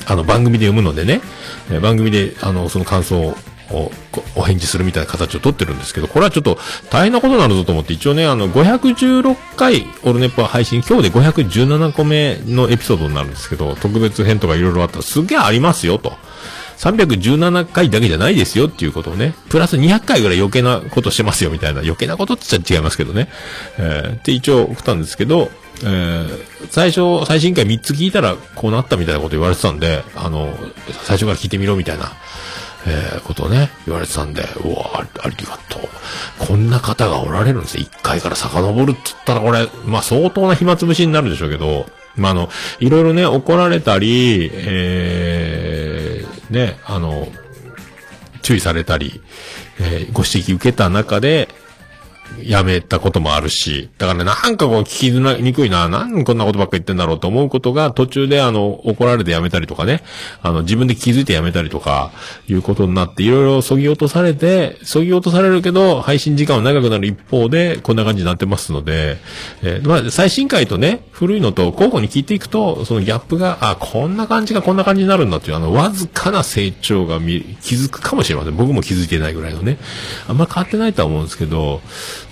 [0.07, 1.21] あの、番組で読むのでね、
[1.81, 3.37] 番組で、あの、その感想を
[3.73, 3.91] お
[4.35, 6.57] お返事するみたいな形を取ってるんですけど、これはちょっと
[6.89, 16.13] 大変なことになるぞと思って、一応ね、あの、516回オルネポは配信、今日で517個目のエピソードになるんですけど、特別編とかいろいろあったらすげえありますよと。
[16.81, 23.29] 317回だけじゃないですよっていうことをね、プラス200回ぐらい余計なことしてますよみたいな、余計なことって言っちゃ違いますけどね。
[23.77, 25.51] えー、って一応送ったんですけど、
[25.83, 30.57] えー、最初、最新回3つ聞いたらこうなったみたいなこと言われてたんで、あの、
[31.03, 32.13] 最初から聞いてみろみたいな、
[32.87, 35.81] えー、ことをね、言われてたんで、うわあ、りがとう。
[36.39, 37.83] こんな方がおられるんですよ。
[37.83, 47.27] 1回から遡るって言ったらこれ、まあ相当な暇つぶしになるでしょうけど、まああの、いろいろね、怒られたり、えー、ね、あの、
[48.41, 49.21] 注意されたり、
[49.79, 51.49] えーご指摘受けた中で、
[52.43, 60.03] やめたこともあるし、だからね、なんかこう聞きづらにくいな、なんこんなことばっか言ってんだろうと思うことが途中であの、怒られてやめたりとかね、
[60.41, 62.11] あの、自分で気づいてやめたりとか、
[62.47, 69.17] いうことになって、いろいろ削ぎ落とされて、削ぎ落とされるけど、配信時間は長くなる一方で、こんな感じになってますので、
[69.61, 78.55] えーまあ、最新回とね、古いのと交互に聞いていくと、そのギャップが、あ、こんな感じがこんな感じになるんだっていう、あの、わずかな成長が見、気づくかもしれません。
[78.55, 79.77] 僕も気づいてないぐらいのね。
[80.27, 81.81] あんま変わってないとは思うんですけど、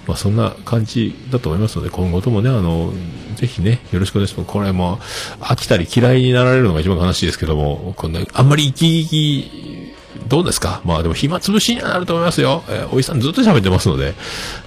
[0.10, 2.92] まあそんな感じだと思いますので、今後ともね、あの、
[3.36, 4.50] ぜひね、よろしくお願いします。
[4.52, 4.98] これも、
[5.40, 9.94] 飽きたり嫌いになられるのが一番悲しいですけども、こんな、あんまり生き生き、
[10.28, 10.82] どうですか？
[10.84, 12.64] まあでも暇つぶしにはなると思いますよ。
[12.68, 14.16] えーおじさんずっと喋ってますので、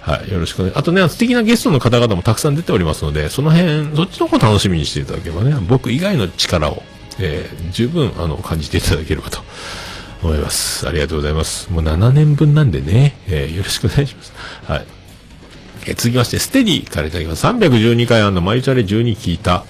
[0.00, 0.74] はい、よろしくお願い。
[0.76, 6.82] あとね、素敵なゲストの方々もたくさん出ておりますので、その辺、そっちの方楽しみにしていただければね、僕以外の力を、
[7.18, 9.40] えー十分、あの、感じていただければと
[10.22, 10.88] 思います。
[10.88, 11.70] ありがとうございます。
[11.70, 14.32] もう7年分なんでね、えーよろしくお願いします。
[14.64, 14.86] はい。
[15.86, 17.46] え続きまして、ステディからいただきます。
[17.46, 19.64] 312回あんのマイチャレ12聞いた。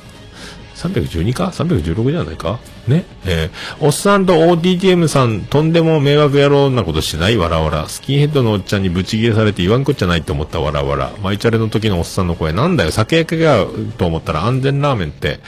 [0.74, 2.58] 312か ?316 じゃないか？
[2.88, 3.04] ね？
[3.24, 7.36] えーおっさんと ODTM さん、とんでも迷惑野郎なことしない？
[7.36, 7.88] わらわら。
[7.88, 11.12] スキンヘッドのおっちゃんにブチギレされて言わんこっちゃないって思ったわらわら。
[11.22, 13.64] マイチャレの時のおっさんの声、なんだよ、酒焼けが
[13.96, 15.38] と思ったら安全ラーメンって、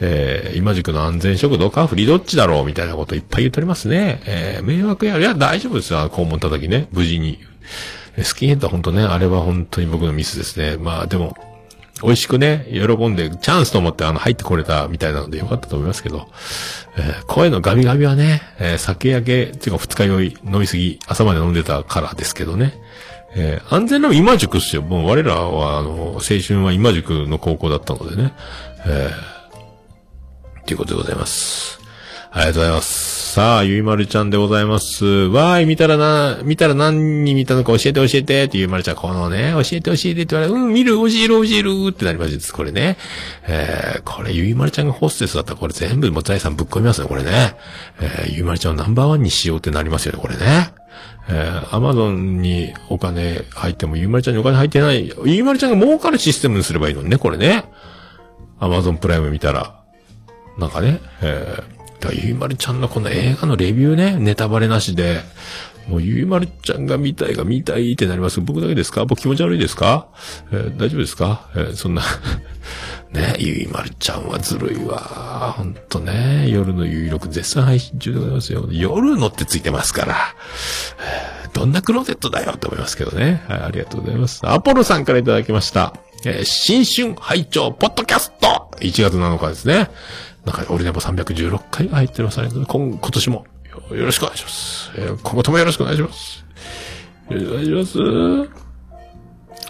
[0.00, 1.86] えー今宿の安全食堂か？
[1.86, 2.66] フリどっちだろう？
[2.66, 4.20] みたいなこといっぱい言っておりますね。
[4.26, 6.88] えー迷惑や、いや、大丈夫ですよ、肛門叩きね。
[6.92, 7.38] 無事に。
[8.16, 10.76] えスキンヘッドは本当ね、あれは本当に僕のミスですね。
[10.76, 11.36] まあでも、
[12.02, 16.28] 美味しくね、喜んで、チャンスと思ってあの入ってこれたみたいなのでよかったと思いますけど、
[16.98, 22.74] えー声のガビガビはね、えー酒焼け、っていうか二日酔い飲みすぎ、朝まで飲んでたからですけどね。
[23.34, 24.82] えー安全な今塾っすよ。
[24.82, 28.34] もう我らは、あの、青春は今塾の高校だったのでね。
[28.86, 31.80] えー、ということでございます。
[32.30, 33.25] ありがとうございます。
[33.36, 35.04] さあ、ゆいまるちゃんでございます。
[35.04, 42.56] わーい、見たらな、見たら何に見たのか教えて教えてってゆいまるちゃん、このね、教えて教えてって言われうん、見る、教える、教えるってなりました。
[42.56, 42.96] これね。
[43.46, 47.56] えー、これゆいまるちゃんがホステスだったらこれ全部もう財産ぶっ込みますね、これね。
[48.00, 50.70] えー、ゆいまるちゃんをナンバーワンにしようってなりますよね、これね。
[51.28, 55.12] えー、アマゾンにお金入ってもゆいまるちゃんにお金入ってない。
[55.26, 57.66] ゆいまるちゃんが儲かるシステムにすればいいのね、これね。
[58.58, 59.82] アマゾンプライム見たら。
[60.56, 61.75] なんかね、えー、
[62.06, 65.20] だゆいまるちゃんのこの映画のレビューね、ネタバレなしで、
[65.88, 68.40] もうゆいまるちゃんが見たいが見たいってなります。
[68.40, 69.04] 僕だけですか？
[69.04, 70.08] 僕気持ち悪いですか、
[70.50, 72.02] えー大丈夫ですか、えーそんな、
[73.12, 75.54] ね、ゆいまるちゃんはずるいわ。
[75.56, 78.68] ほんとね、夜の有力絶賛配信中でございますよ。
[78.72, 80.16] 夜のってついてますから。
[81.52, 83.42] どんなクローゼットだよって思いますけどね。
[83.48, 84.40] はい、ありがとうございます。
[84.46, 85.94] アポロさんからいただきました。
[86.24, 89.88] えー新春拝聴ポッドキャスト !1 月7日ですね。
[90.46, 92.40] なんか、俺でも316回が入ってます。
[92.40, 93.46] 今今年も
[93.90, 94.90] よろしくお願いします。
[95.22, 96.44] 今後ともよろしくお願いします。
[97.30, 98.65] よろしくお願いします。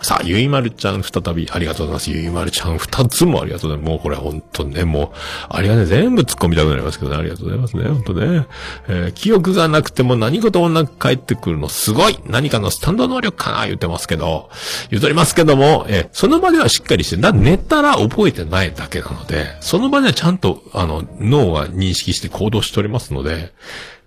[0.07, 2.11] さあ、ゆいまるちゃん再びありがとうございます。
[2.13, 3.91] ゆいまるちゃん二つもありがとうございます。
[3.91, 5.11] もうこれほんとね、もう、
[5.49, 8.47] あれがね、全部突っ込みたくなりますけどね、ありがとうございますね、ほんとね。
[8.87, 14.49] えー記憶がなくても何事もなく帰ってくるのすごい何かのスタンド能力かな言ってますけど、
[14.91, 23.53] 言うとりますけども、えーその場ではしっかりして、だ寝たら覚えてないだけなので、その場ではちゃんと、あの、脳が認識して行動しておりますので、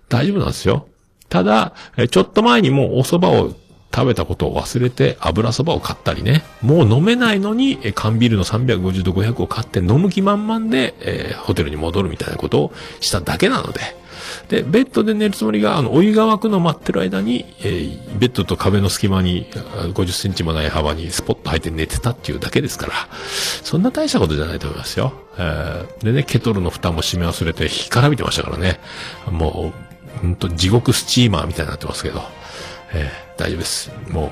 [0.08, 0.88] 大丈夫なんですよ。
[1.28, 3.54] ただ、えちょっと前にもうお蕎麦を
[3.92, 6.44] 食べたことを忘れて油蕎麦を買ったりね。
[6.62, 13.80] もう飲めないのに、え缶ビールの350度500を買って飲む気満々で、えーホテルに戻るみたいなことをしただけなので。
[14.48, 19.46] で、ベッドで寝るつもりが、あの、お湯が沸くのを待ってる間に、えーベッドと壁の隙間に
[19.94, 22.92] 50センチもない幅にスポッと入って寝てたっていうだけですから、
[23.62, 25.12] そんな大したことじゃないと思いますよ。
[25.38, 28.78] えーでね、ケトルの蓋も閉め忘れて火から見てましたからね。
[29.30, 29.72] も
[30.16, 32.22] う、ほんと地獄スチーマーみたいになってますけど、
[32.92, 33.90] えー大丈夫です。
[34.08, 34.30] もう、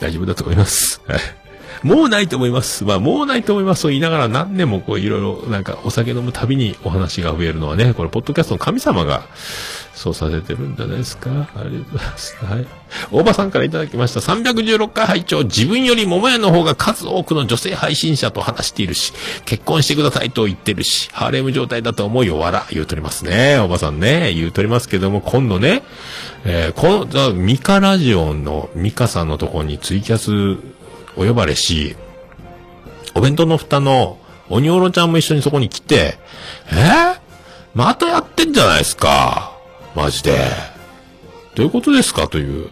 [0.00, 1.00] 大丈夫だと思います。
[1.06, 1.37] はい
[1.82, 2.84] もうないと思います。
[2.84, 9.24] まあ、もうないと思いますと言いながら何年もこういろいろなんかお酒飲むたびにお話が増えるのはね、これポッドキャストの神様が
[9.94, 11.30] そうさせてるんじゃないですか？
[11.56, 12.36] ありがとうございます。
[12.44, 12.66] はい。
[13.10, 14.20] 大場さんからいただきました。
[14.20, 19.12] 316回拝聴自分より桃屋の方が数多くの女性配信者と話しているし、
[19.44, 23.58] 結婚してくださいと言ってるし、ハーレム状態だと思いよ、わら、言うとりますね。
[23.58, 25.82] 大場さんね、言うとりますけども、今度ね、
[26.44, 30.62] えーこの、ミカラジオのミカさんのとこにツイキャス
[31.18, 31.96] お呼ばれし、
[33.14, 36.16] お弁当の蓋の鬼おろちゃんも一緒にそこに来て、
[36.70, 36.74] え？
[36.74, 37.18] ー
[37.74, 39.52] またやってんじゃないですか。
[39.94, 40.38] マジで。
[41.54, 42.28] どういうことですか？
[42.28, 42.70] という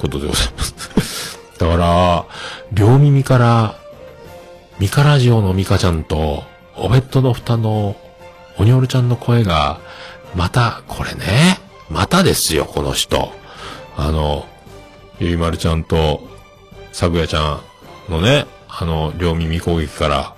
[0.00, 1.38] ことでございます。
[1.58, 2.24] だから、
[2.72, 3.76] 両耳から、
[4.78, 6.44] ミカラジオのミカちゃんと、
[6.76, 7.96] お弁当の蓋の
[8.58, 9.80] 鬼おろちゃんの声が、
[10.34, 11.58] また、これね、
[11.88, 13.32] またですよ、この人。
[13.96, 14.46] あの、
[15.20, 16.26] ゆいまるちゃんと、
[16.92, 17.60] さぐやちゃ
[18.08, 20.34] んのね、あの、両耳攻撃から、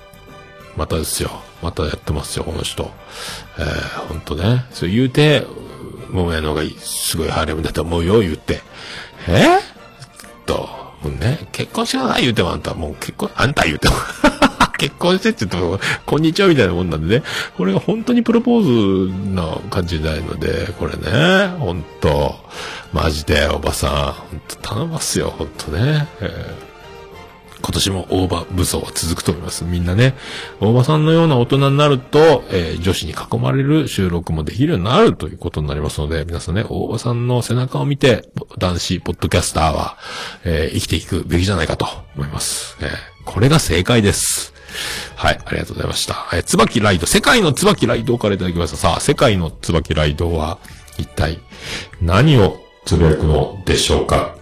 [0.76, 1.30] またですよ。
[1.62, 2.90] またやってますよ、この人。
[3.58, 4.64] えー、ほんとね。
[4.70, 5.46] そう言うて、
[6.10, 8.62] ももやの方がいいすごいハーレムだと思うよ、言って。
[9.28, 9.58] え？
[10.46, 10.68] と、
[11.02, 13.94] もうね、結婚してください言うてもあんた、もう結婚、あんた言うても。
[14.76, 17.24] 結婚してって言っても、こんにちはみたいなもんなんでね。
[17.56, 22.36] これが本当にプロポーズな感じじゃないので、これね、本当
[22.94, 26.06] マジで、おばさん、本当頼ますよ、本当ね。
[26.20, 26.74] えー
[27.66, 29.64] 今年も大場武装は続くと思います。
[29.64, 30.14] みんなね、
[30.60, 38.28] 大場さんのような大人になると、えー女子に囲まれる収録もできるようになるということになりますので、皆さんね、大場さんの背中を見て、
[38.58, 39.96] 男子ポッドキャスターは、
[40.44, 41.86] えー生きていくべきじゃないかと
[42.16, 42.76] 思います。
[42.82, 42.88] えー
[43.24, 44.52] これが正解です。
[45.16, 46.26] はい、ありがとうございました。
[46.34, 48.76] えー、椿ライド、世界の椿ライドからいただきました。
[48.76, 50.58] さあ、世界の椿ライドは、
[50.98, 51.40] 一体、
[52.02, 54.36] 何をつぶやくのでしょうか？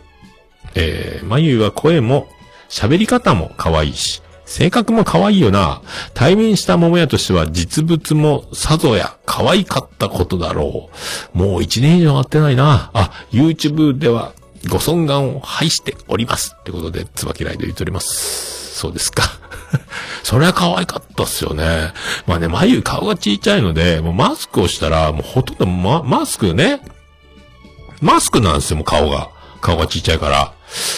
[0.75, 2.29] えー、眉は声も、
[2.69, 5.83] 喋り方も可愛いし、性格も可愛いよな。
[6.15, 10.91] 対面した桃屋としては実物もさぞや可愛かったことだろ
[11.35, 11.39] う。
[11.39, 12.91] もう一年以上会ってないな。
[12.93, 14.33] あ、YouTube では
[14.69, 16.57] ご尊願を拝しております。
[16.59, 18.75] ってことで、椿ライド言っております。
[18.79, 19.25] そうですか。
[20.23, 21.93] それは可愛かったっすよね。
[22.27, 26.81] まあね、眉顔が小さいので、もうマスクをしたら、もうほとんどママスクね、
[28.03, 29.31] マスクなんですよ、もう顔が。
[29.61, 30.53] 顔がちっちゃいから。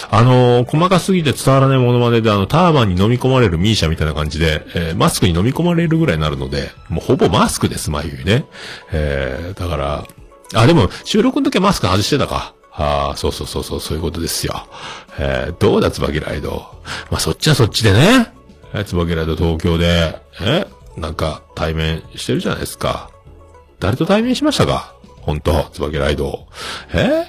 [0.09, 8.45] あのー細かすぎて伝わらないものまねで、あの、ターバンに飲み込まれるミーシャみたいな感じで、えーマスクに飲み込まれるぐらいになるので、もうほぼマスクです、眉毛ね。
[8.91, 10.07] えー、だから、
[10.53, 12.53] あ、でも、収録の時はマスク外してたか。
[12.71, 14.67] ああ、そうそうそうそう、そういうことですよ。
[15.19, 16.65] えー、どうだ、つばきライド。
[17.11, 18.31] まあ、そっちはそっちでね。
[18.73, 20.65] えー、つばきライド東京で、え
[20.97, 23.09] なんか、対面してるじゃないですか。
[23.79, 24.94] 誰と対面しましたか？
[25.25, 26.47] 本当椿ライド。
[26.93, 27.25] え？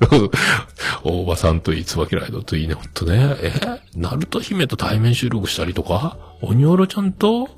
[1.04, 3.36] 大場さんといい、椿ライドといいね、ほんとね。
[3.42, 3.52] え？
[3.94, 6.16] ナルト姫と対面収録したりとか？
[6.40, 7.48] 鬼オロちゃんと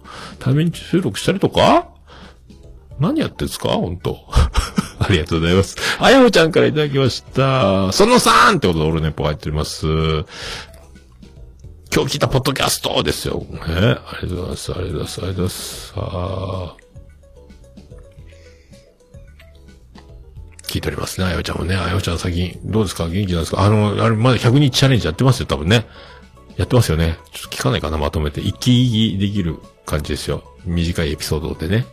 [0.41, 1.89] 対面収録したりとか？
[2.99, 3.69] 何やってんすか？
[3.71, 4.19] 本当
[4.99, 5.77] ありがとうございます。
[6.01, 7.93] あやほちゃんからいただきました。
[7.93, 9.87] その3ってことで俺ね、ポ入っております。
[11.95, 13.45] 今日聞いたポッドキャストですよ。
[13.51, 14.73] ね、ありがとうございます。
[14.73, 15.21] ありがとうございます。
[15.21, 15.93] ありがとうございます。
[15.97, 16.77] あ
[20.73, 21.27] 聞いておりますね。
[21.27, 21.77] あやおちゃんもね。
[21.77, 23.07] あやおちゃん最近、どうですか？
[23.07, 23.61] 元気なんですか？
[23.61, 25.87] あの、あれ、まだ100日チャレンジやってますよ、多分ね。
[26.57, 27.19] やってますよね。
[27.33, 28.41] ちょっと聞かないかな、まとめて。
[28.41, 30.43] 一気聞きできる感じですよ。
[30.65, 31.85] 短いエピソードでね。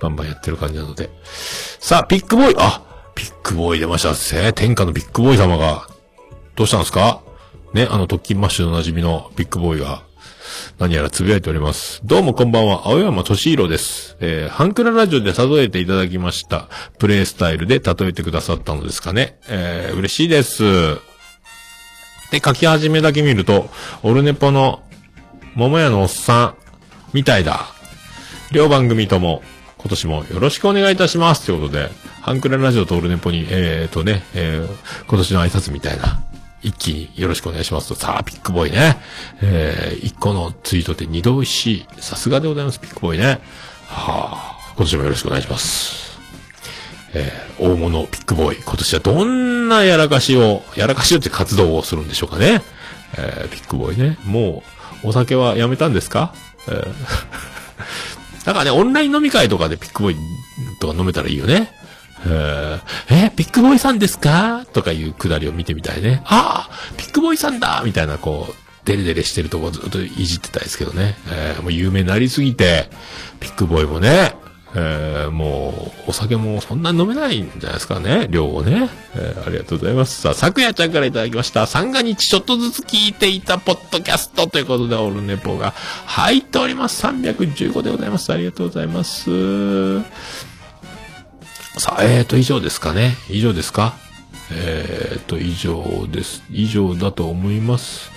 [0.00, 1.08] バンバンやってる感じなので。
[1.78, 2.82] さあ、ピックボーイ、あ、
[3.14, 5.86] ピックボーイ出ましたせ天下のピックボーイ様が、
[6.56, 7.22] どうしたんですか？
[7.74, 10.02] ね、あの、特勤マッシュの馴染みのピックボーイが、
[10.78, 12.00] 何やらつぶやいております。
[12.04, 14.16] どうもこんばんは、青山敏弘です。
[14.20, 16.68] えー、ハンクララジオで例えていただきました。
[16.98, 19.38] プレイスタイルで例えてくださったのですかね。
[19.48, 20.62] えー、嬉しいです。
[22.30, 23.70] で、書き始めだけ見ると、
[24.02, 24.82] オルネポの、
[25.54, 26.54] 桃屋のおっさん、
[27.12, 27.66] みたいだ。
[28.52, 29.42] 両番組とも、
[29.78, 31.46] 今年もよろしくお願いいたします。
[31.46, 31.90] ということで、
[32.22, 36.24] ハンクララジオとオルネポに、えーとね、えー、今年の挨拶みたいな、
[36.66, 38.98] 一気によろしくお願いしますと、さあ、ピックボーイね。
[39.40, 41.86] えー、一個のツイートで二度美味しい。
[42.00, 43.40] さすがでございます、ピックボーイね。
[43.86, 46.18] はあ、今年もよろしくお願いします。
[47.14, 48.62] えー、大物ピックボーイ。
[48.62, 52.62] 今年はどんなやらかしを、やらかしをって活動をするんでしょうかね。
[53.16, 54.18] えー、ピックボーイね。
[54.24, 54.64] も
[55.04, 56.34] う、お酒はやめたんですか？
[56.68, 56.86] えー、
[58.44, 60.16] なんかね、オンライン飲み会とかでピックボーイ
[60.80, 61.72] とか飲めたらいいよね。
[62.28, 64.66] えー、え、ピックボーイさんですか？
[64.72, 66.22] とかいうくだりを見てみたいね。
[66.24, 68.54] ああピックボーイさんだみたいな、こう、
[68.84, 71.16] デレデレしてるとこずっといじってたいですけどね。
[71.30, 72.90] えー、もう有名になりすぎて、
[73.40, 74.34] ピックボーイもね、
[74.74, 78.90] えー、もう、お酒もそんな飲めないんじゃないですかね、量をね。
[79.14, 80.20] えー、ありがとうございます。
[80.20, 81.66] さあ、昨夜ちゃんからいただきました。
[81.66, 85.72] 三が日ちょっとずつ聞いていたポッドキャストということで、オールネポが
[86.04, 87.06] 入っております。
[87.06, 88.32] 315でございます。
[88.32, 89.30] ありがとうございます。
[91.78, 93.16] さあ、えーと、以上ですかね。
[93.28, 93.94] 以上ですか？
[94.50, 96.42] えーと、以上です。
[96.50, 98.10] 以上だと思います。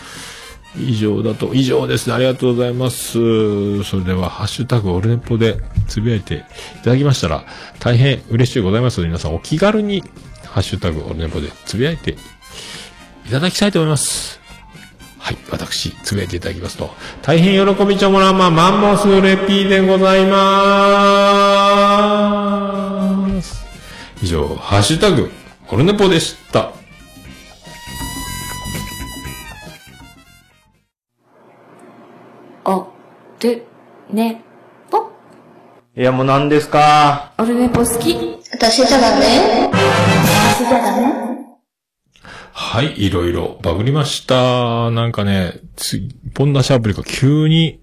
[0.78, 2.14] 以上だと、以上です。
[2.14, 3.84] ありがとうございます。
[3.84, 5.58] それでは、ハッシュタグオルネポで
[5.88, 7.44] つぶやいていただきましたら、
[7.80, 10.04] 大変嬉しいございますので、皆さんお気軽に、
[10.46, 14.40] ハッシュタグオルネポでつぶやいていただきたいと思います。
[15.18, 16.92] はい、私、つぶやいていただきますと、
[17.24, 22.59] 大変喜びちょもらんま、マンモスレピーでございまーす。
[24.22, 25.32] 以上、ハッシュタグ、
[25.72, 26.74] オルネポでした。
[32.66, 32.88] お、
[33.42, 33.64] る、
[34.12, 34.44] ね、
[34.92, 35.10] ぽ？
[35.96, 37.34] いや、もう何ですか？
[37.38, 38.38] オルネポ好き？
[38.52, 39.70] 私じゃダメ？
[39.72, 41.08] 私じゃダメ？
[42.52, 44.92] はい、いろいろバグりました。
[44.92, 46.02] なんかね、つ、
[46.34, 47.82] ポン出しアプリが急に、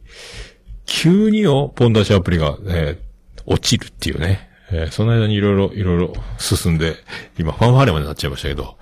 [0.85, 3.07] 急によ、ポン出しアプリが、えー
[3.49, 4.46] 落ちるっていうね。
[4.73, 6.97] えーその間にいろいろ、いろいろ進んで、
[7.39, 8.77] 今、ファンファーレまでなっちゃいましたけど、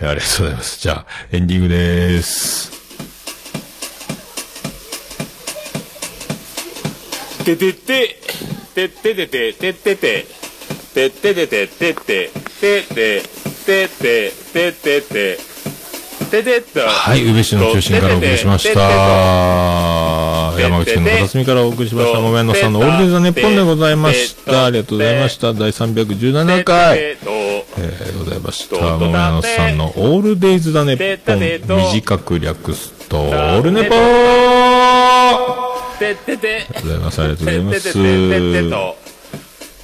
[0.00, 0.80] えーありがとうございます。
[0.80, 2.72] じゃあ、エンディングでーす。
[7.44, 8.16] ててて、
[8.74, 10.26] てててて、ててて、
[10.94, 13.22] てててて、てて、てて、てて、
[13.64, 15.47] ててて、ててと。
[16.88, 18.80] はい、宇部市の中心からお送りしました。
[20.60, 22.20] 山口県の片隅からお送りしました。
[22.20, 24.66] もめのさんのオールデイザネッポンでございました。
[24.66, 25.54] ありがとうございました。
[25.54, 26.98] 第317回。
[26.98, 28.76] えー、ございました。
[28.98, 31.38] もめのさんのオールデイズだねっぽん。
[31.92, 33.98] 短く略すと、オールネポー
[35.98, 37.22] ありがとうございます。
[37.22, 37.92] ありがとうございます。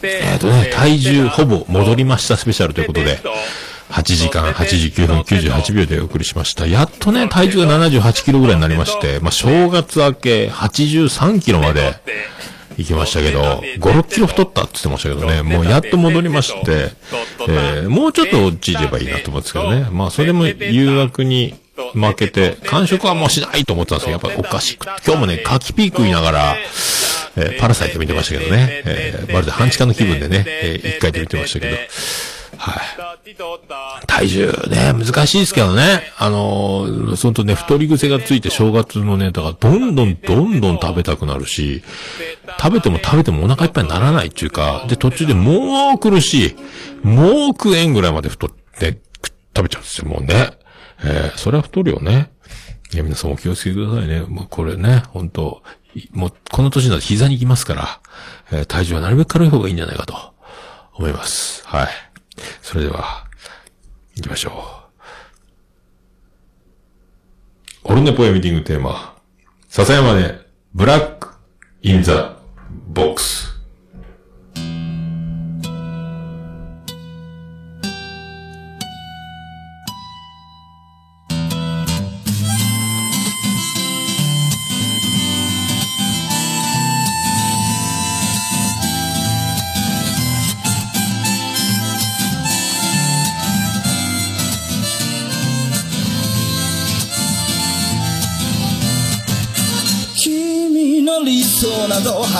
[0.04, 3.18] てえっとね、体重ほぼ戻りましたスペシャルということで、
[3.94, 6.66] 8時間89分98秒でお送りしました。
[6.66, 11.94] やっとね、体重が78キロぐらいになりまして、まあ、正月明け83キロまで
[12.76, 16.90] 行きましたけど、5、6キロ太ったって言ってましたけどね、もうやっと戻りまして、
[17.48, 19.86] えー、もうちょっと落ちればいいなと思うんですけどね。
[19.92, 21.54] まあ、それも誘惑に
[21.94, 26.56] 負けて、完食はもうしないと思ってたんですけど、やっぱりおかしくて、今日もね、カキピーク言いながら、
[27.36, 31.76] えーパラサイト見てましたけどね、えーまるで半地下の気分でね、えー一回で見てましたけど、
[32.64, 34.06] はい。
[34.06, 36.02] 体重ね、難しいですけどね。
[36.16, 41.82] あのー、そのとね、太り癖がついて正月のネタがどんどんどんどん食べたくなるし、
[42.58, 46.56] 食べても食べてもお腹いっぱいにならないっていうか、で、途中でもう苦し
[47.02, 50.52] い、もう食えんぐらいまで太って、く食べちゃうんですよ、もうね。
[51.04, 52.30] えー、それは太るよね。
[52.94, 54.22] いや、皆さんお気をつけくださいね。
[54.22, 55.62] もうこれね、本当
[56.12, 58.00] もう、この年になると膝に行きますから、
[58.52, 60.14] えー体重はなるべく軽い方がいいんじゃないかと
[60.94, 61.62] 思います。
[61.66, 62.13] はい。
[62.62, 63.26] それでは、
[64.16, 64.50] 行きましょ
[67.84, 67.92] う。
[67.92, 69.16] オルネポエミティングテーマ。
[69.68, 70.38] 笹山で、
[70.72, 71.28] ブラック、
[71.82, 72.38] インザ、
[72.88, 73.53] ボックス。「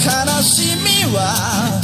[0.00, 1.80] 悲しみは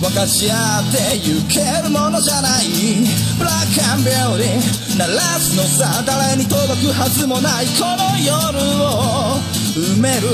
[0.00, 3.04] 分かち合ってゆけるものじゃない
[3.38, 9.40] ブラックアンビューティー鳴らすのさ誰に届くはずもないこの夜を
[9.74, 10.28] 埋める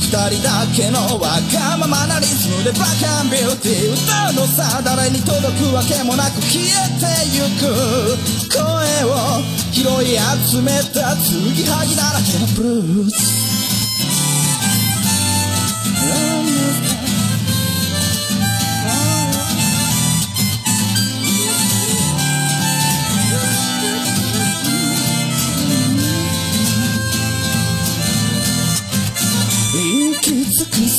[0.00, 7.04] 二人だけのわがままなリズムでブラックアンビューティー歌うのさ誰に届くわけもなく消えて
[7.34, 8.44] ゆく。
[8.54, 10.16] 声を拾い
[10.48, 13.53] 集めた継ぎはぎだらけのブルース。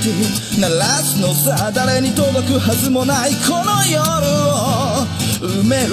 [0.00, 4.00] 鳴らすのさ誰に届くはずもないこの夜
[4.48, 5.04] を
[5.44, 5.92] 埋める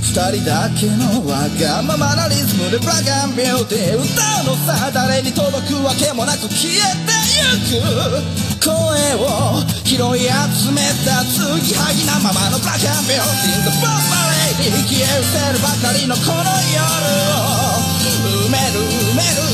[0.00, 8.72] 二人だけのわがままなリズムでブラックアンビューティー歌うのさ誰に届くわけもなく消えてゆく声
[9.20, 16.88] を拾い集めた継ぎはぎなままのブラックアンビューティー The Bomb Ballet 消え失せるばかりのこの夜
[17.36, 17.84] を
[18.48, 18.80] 埋める
[19.12, 19.45] 埋める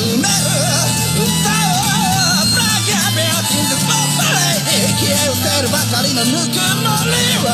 [5.43, 7.13] てるばかりのぬくもり
[7.43, 7.49] は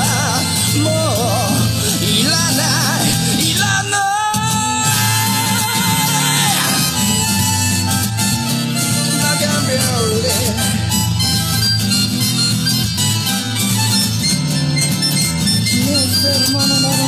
[0.85, 0.91] も
[2.01, 2.63] ういらな
[3.03, 3.99] いいらない。
[9.11, 9.81] ブラックアンビュー
[10.23, 10.59] ティー
[15.65, 17.08] 消えてるものなら